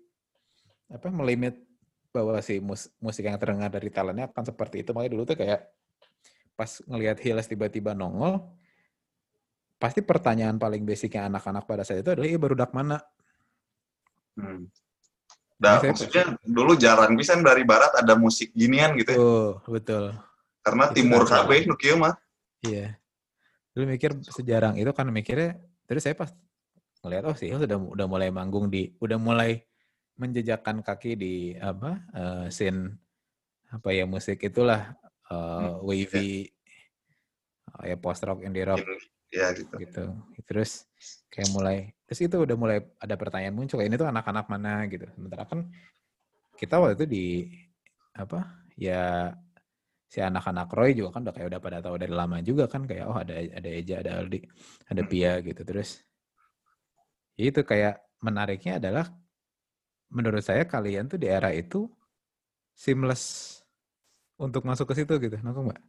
[0.89, 1.61] apa melimit
[2.09, 4.89] bahwa si mus- musik yang terdengar dari talentnya akan seperti itu.
[4.91, 5.69] Makanya dulu tuh kayak
[6.57, 8.41] pas ngelihat Hills tiba-tiba nongol,
[9.77, 12.97] pasti pertanyaan paling basicnya anak-anak pada saat itu adalah, iya baru dak mana?
[14.33, 14.65] Hmm.
[15.57, 19.17] Nah, Saya- maksudnya dulu jarang bisa dari barat ada musik ginian gitu ya.
[19.17, 20.13] Oh, betul.
[20.61, 22.13] Karena Itu timur KB nu kieu mah.
[22.61, 22.93] Iya.
[23.73, 25.57] Dulu mikir sejarang itu kan mikirnya,
[25.89, 26.29] terus saya pas
[27.01, 29.65] ngeliat, oh si Hills udah, udah mulai manggung di, udah mulai
[30.17, 32.97] menjejakkan kaki di apa, eh, scene
[33.69, 34.93] apa ya musik itulah
[35.29, 36.49] eh, wavy,
[37.81, 38.81] eh, ya post rock, indie rock
[39.27, 39.75] Ya gitu.
[39.77, 40.03] gitu.
[40.47, 40.87] Terus
[41.27, 41.77] kayak mulai,
[42.07, 45.05] terus itu udah mulai ada pertanyaan muncul, ini tuh anak-anak mana gitu.
[45.13, 45.67] Sementara kan
[46.57, 47.25] kita waktu itu di
[48.17, 48.39] apa
[48.79, 49.29] ya
[50.07, 53.05] si anak-anak Roy juga kan udah kayak udah pada tahu dari lama juga kan kayak
[53.11, 54.39] oh ada ada Eja, ada Aldi,
[54.87, 55.11] ada Hmm.
[55.11, 55.61] Pia gitu.
[55.67, 55.99] Terus
[57.37, 59.05] ya itu kayak menariknya adalah
[60.09, 61.91] menurut saya kalian tuh di era itu
[62.73, 63.23] seamless
[64.39, 65.81] untuk masuk ke situ gitu, nangkep nggak?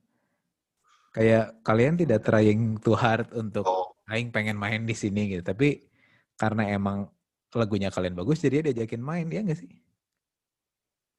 [1.15, 5.43] Kayak kalian tidak trying too hard untuk Oh, aing pengen main di sini gitu.
[5.47, 5.88] Tapi
[6.39, 7.11] karena emang
[7.53, 9.73] lagunya kalian bagus jadi dia diajakin main ya nggak sih?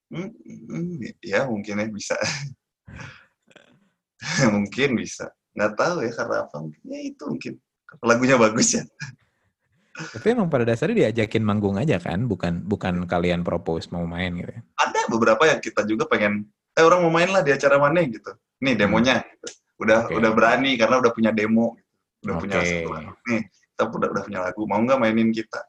[0.09, 0.29] hmm,
[0.69, 2.17] hmm, ya mungkin ya bisa.
[4.55, 5.29] mungkin bisa.
[5.53, 6.55] Nggak tahu ya karena apa.
[6.61, 7.53] Mungkin ya itu mungkin.
[8.01, 8.83] Lagunya bagus ya.
[10.15, 14.47] Tapi emang pada dasarnya diajakin manggung aja kan, bukan bukan kalian propose mau main gitu.
[14.47, 14.61] ya.
[14.79, 18.31] Ada beberapa yang kita juga pengen, eh orang mau main lah di acara mana gitu.
[18.63, 19.19] Nih demonya.
[19.19, 19.47] Gitu.
[19.79, 20.15] Udah Oke.
[20.15, 21.75] udah berani karena udah punya demo.
[21.75, 22.23] Gitu.
[22.23, 22.71] Udah punya Oke.
[22.71, 22.89] satu.
[23.27, 23.41] Nih,
[23.79, 24.67] kita udah, udah punya lagu.
[24.67, 25.63] Mau nggak mainin kita?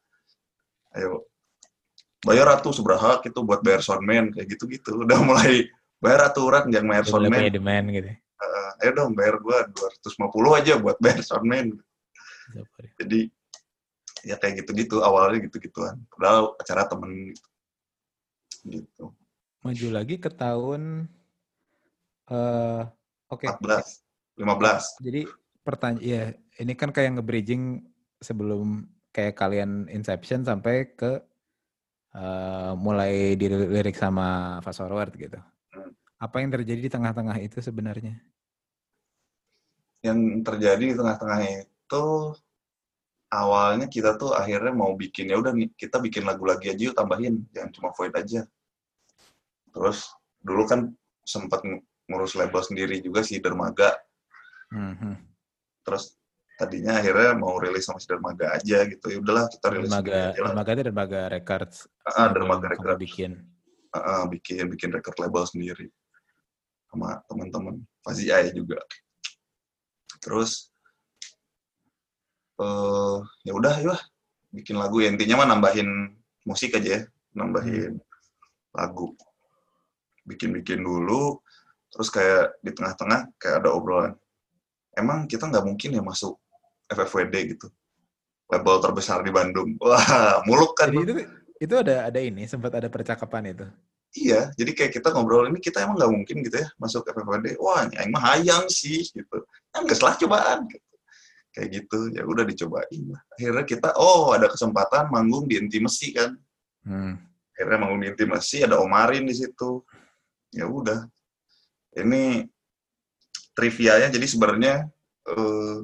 [0.98, 1.30] Ayo.
[2.26, 5.06] Bayar ratu seberapa gitu buat bayar soundman kayak gitu-gitu.
[5.06, 5.70] Udah mulai
[6.02, 7.38] bayar aturan jangan bayar soundman.
[7.38, 8.08] punya demand gitu.
[8.11, 8.16] ya.
[8.18, 9.62] Eh, ayo dong bayar gua
[10.02, 11.78] 250 aja buat bayar soundman.
[12.98, 13.30] Jadi
[14.26, 16.02] ya kayak gitu-gitu awalnya gitu-gituan.
[16.11, 18.82] Padahal acara temen gitu.
[18.82, 19.04] gitu.
[19.62, 21.06] Maju lagi ke tahun
[22.26, 22.82] eh
[23.30, 23.46] oke.
[23.46, 24.02] 14,
[24.34, 25.06] 15.
[25.06, 25.22] Jadi
[25.64, 26.22] pertanyaan ya
[26.61, 27.80] ini kan kayak nge-bridging
[28.20, 31.18] sebelum kayak kalian Inception sampai ke
[32.14, 35.40] eh, mulai dilirik sama Fast Forward gitu.
[35.74, 35.90] Hmm.
[36.20, 38.20] Apa yang terjadi di tengah-tengah itu sebenarnya?
[40.04, 42.04] Yang terjadi di tengah-tengah itu
[43.30, 47.46] awalnya kita tuh akhirnya mau bikin ya udah kita bikin lagu lagi aja yuk tambahin
[47.56, 48.44] jangan cuma void aja.
[49.70, 50.10] Terus
[50.42, 50.90] dulu kan
[51.22, 53.94] sempat ng- ngurus label sendiri juga si Dermaga.
[54.74, 55.14] Mhm.
[55.86, 56.19] Terus
[56.61, 59.06] tadinya akhirnya mau rilis sama si Dermaga aja gitu.
[59.08, 60.32] Ya udahlah kita rilis Dermaga, aja lah.
[60.36, 61.76] Dermaga itu Dermaga Records.
[62.04, 63.00] Ah, sebelum Dermaga Records.
[63.00, 63.32] bikin.
[63.90, 65.90] Ah, bikin bikin record label sendiri
[66.90, 68.78] sama teman-teman Fazi Ai juga
[70.20, 70.74] terus
[72.61, 73.98] eh ya udah yuk
[74.52, 75.88] bikin lagu ya intinya mah nambahin
[76.44, 77.02] musik aja ya
[77.32, 77.96] nambahin
[78.74, 79.14] lagu
[80.26, 81.40] bikin-bikin dulu
[81.88, 84.12] terus kayak di tengah-tengah kayak ada obrolan
[84.94, 86.36] emang kita nggak mungkin ya masuk
[86.91, 87.66] FFWD gitu
[88.51, 92.88] label terbesar di Bandung wah muluk kan Jadi itu itu ada ada ini sempat ada
[92.88, 93.68] percakapan itu.
[94.11, 97.61] Iya, jadi kayak kita ngobrol ini kita emang nggak mungkin gitu ya masuk FFWD.
[97.62, 99.38] Wah, ini aing mah hayang sih gitu.
[99.70, 100.88] Kan salah cobaan gitu.
[101.55, 103.22] Kayak gitu, ya udah dicobain lah.
[103.38, 106.34] Akhirnya kita, oh ada kesempatan manggung di Intimacy kan.
[106.82, 107.22] Hmm.
[107.55, 109.84] Akhirnya manggung di Intimacy, ada Omarin di situ.
[110.51, 111.07] Ya udah.
[111.95, 112.51] Ini
[113.55, 114.74] trivianya jadi sebenarnya
[115.26, 115.76] eh,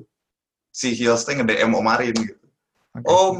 [0.76, 2.44] si Hills teh nge-DM Omarin gitu.
[2.92, 3.08] Oke.
[3.08, 3.36] Om,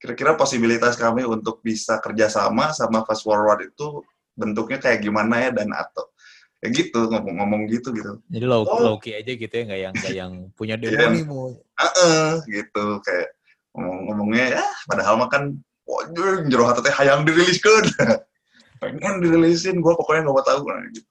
[0.00, 4.00] kira-kira posibilitas kami untuk bisa kerjasama sama Fast Forward itu
[4.32, 6.08] bentuknya kayak gimana ya dan atau
[6.56, 8.16] kayak gitu ngomong-ngomong gitu gitu.
[8.32, 8.80] Jadi low, Oh.
[8.80, 11.52] low key aja gitu ya, nggak yang nggak yang punya demo nih mau.
[11.76, 13.28] Heeh, gitu kayak
[13.76, 15.52] ngomong-ngomongnya ya padahal mah kan
[15.84, 17.84] waduh jero hati teh hayang diriliskeun.
[18.80, 21.04] Pengen dirilisin gua pokoknya nggak mau tahu nah, gitu.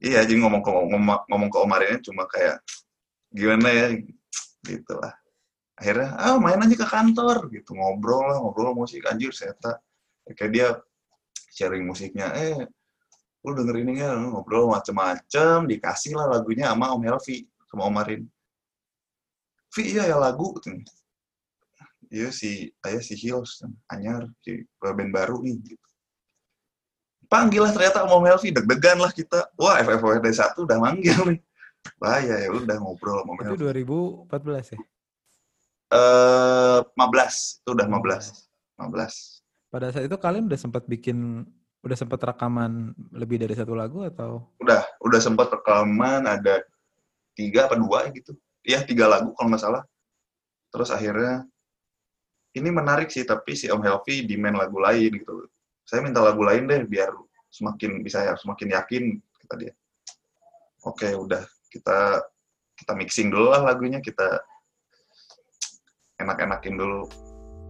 [0.00, 2.58] Iya, jadi ngomong ke ngomong, ngomong ke Omarinnya cuma kayak
[3.30, 3.86] gimana ya
[4.64, 5.14] gitu lah.
[5.76, 7.72] Akhirnya ah main aja ke kantor gitu.
[7.72, 9.04] Ngobrol lah ngobrol musik.
[9.08, 9.80] Anjir seta.
[10.36, 10.68] Kayak dia
[11.50, 12.64] sharing musiknya eh
[13.40, 18.22] lu denger ini ya ngobrol macem-macem dikasih lah lagunya sama Om Helvi sama Om Marin
[19.70, 20.54] Vi iya ya lagu
[22.12, 25.88] iya si ayah si Hills anyar si band baru nih gitu.
[27.30, 29.46] panggil lah ternyata mau Melvi deg-degan lah kita.
[29.54, 31.38] Wah FFWD 1 udah manggil nih
[32.00, 34.78] bahaya ya udah ngobrol sama Itu Melvi 2014 ya?
[35.90, 41.46] eh 15 itu udah 15 15 Pada saat itu kalian udah sempat bikin
[41.80, 44.44] udah sempat rekaman lebih dari satu lagu atau?
[44.60, 46.60] Udah udah sempat rekaman ada
[47.38, 48.34] tiga apa dua gitu.
[48.66, 49.82] Iya tiga lagu kalau nggak salah.
[50.74, 51.46] Terus akhirnya
[52.52, 55.46] ini menarik sih tapi si Om Helvi demand lagu lain gitu.
[55.86, 57.14] Saya minta lagu lain deh biar
[57.48, 59.02] semakin bisa ya semakin yakin
[59.46, 59.72] kata dia.
[60.82, 62.20] Oke udah kita
[62.76, 64.42] kita mixing dulu lah lagunya kita
[66.20, 67.06] enak-enakin dulu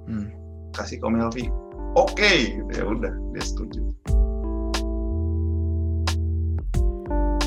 [0.09, 0.29] hmm.
[0.75, 1.47] kasih ke Om Helvi
[1.95, 3.81] oke gitu ya udah dia setuju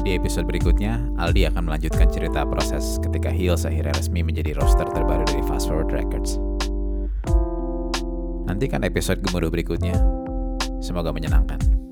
[0.04, 5.24] Di episode berikutnya, Aldi akan melanjutkan cerita proses ketika Hills akhirnya resmi menjadi roster terbaru
[5.24, 6.44] dari Fast Forward Records.
[8.44, 9.96] Nantikan episode gemuruh berikutnya.
[10.84, 11.83] Semoga menyenangkan.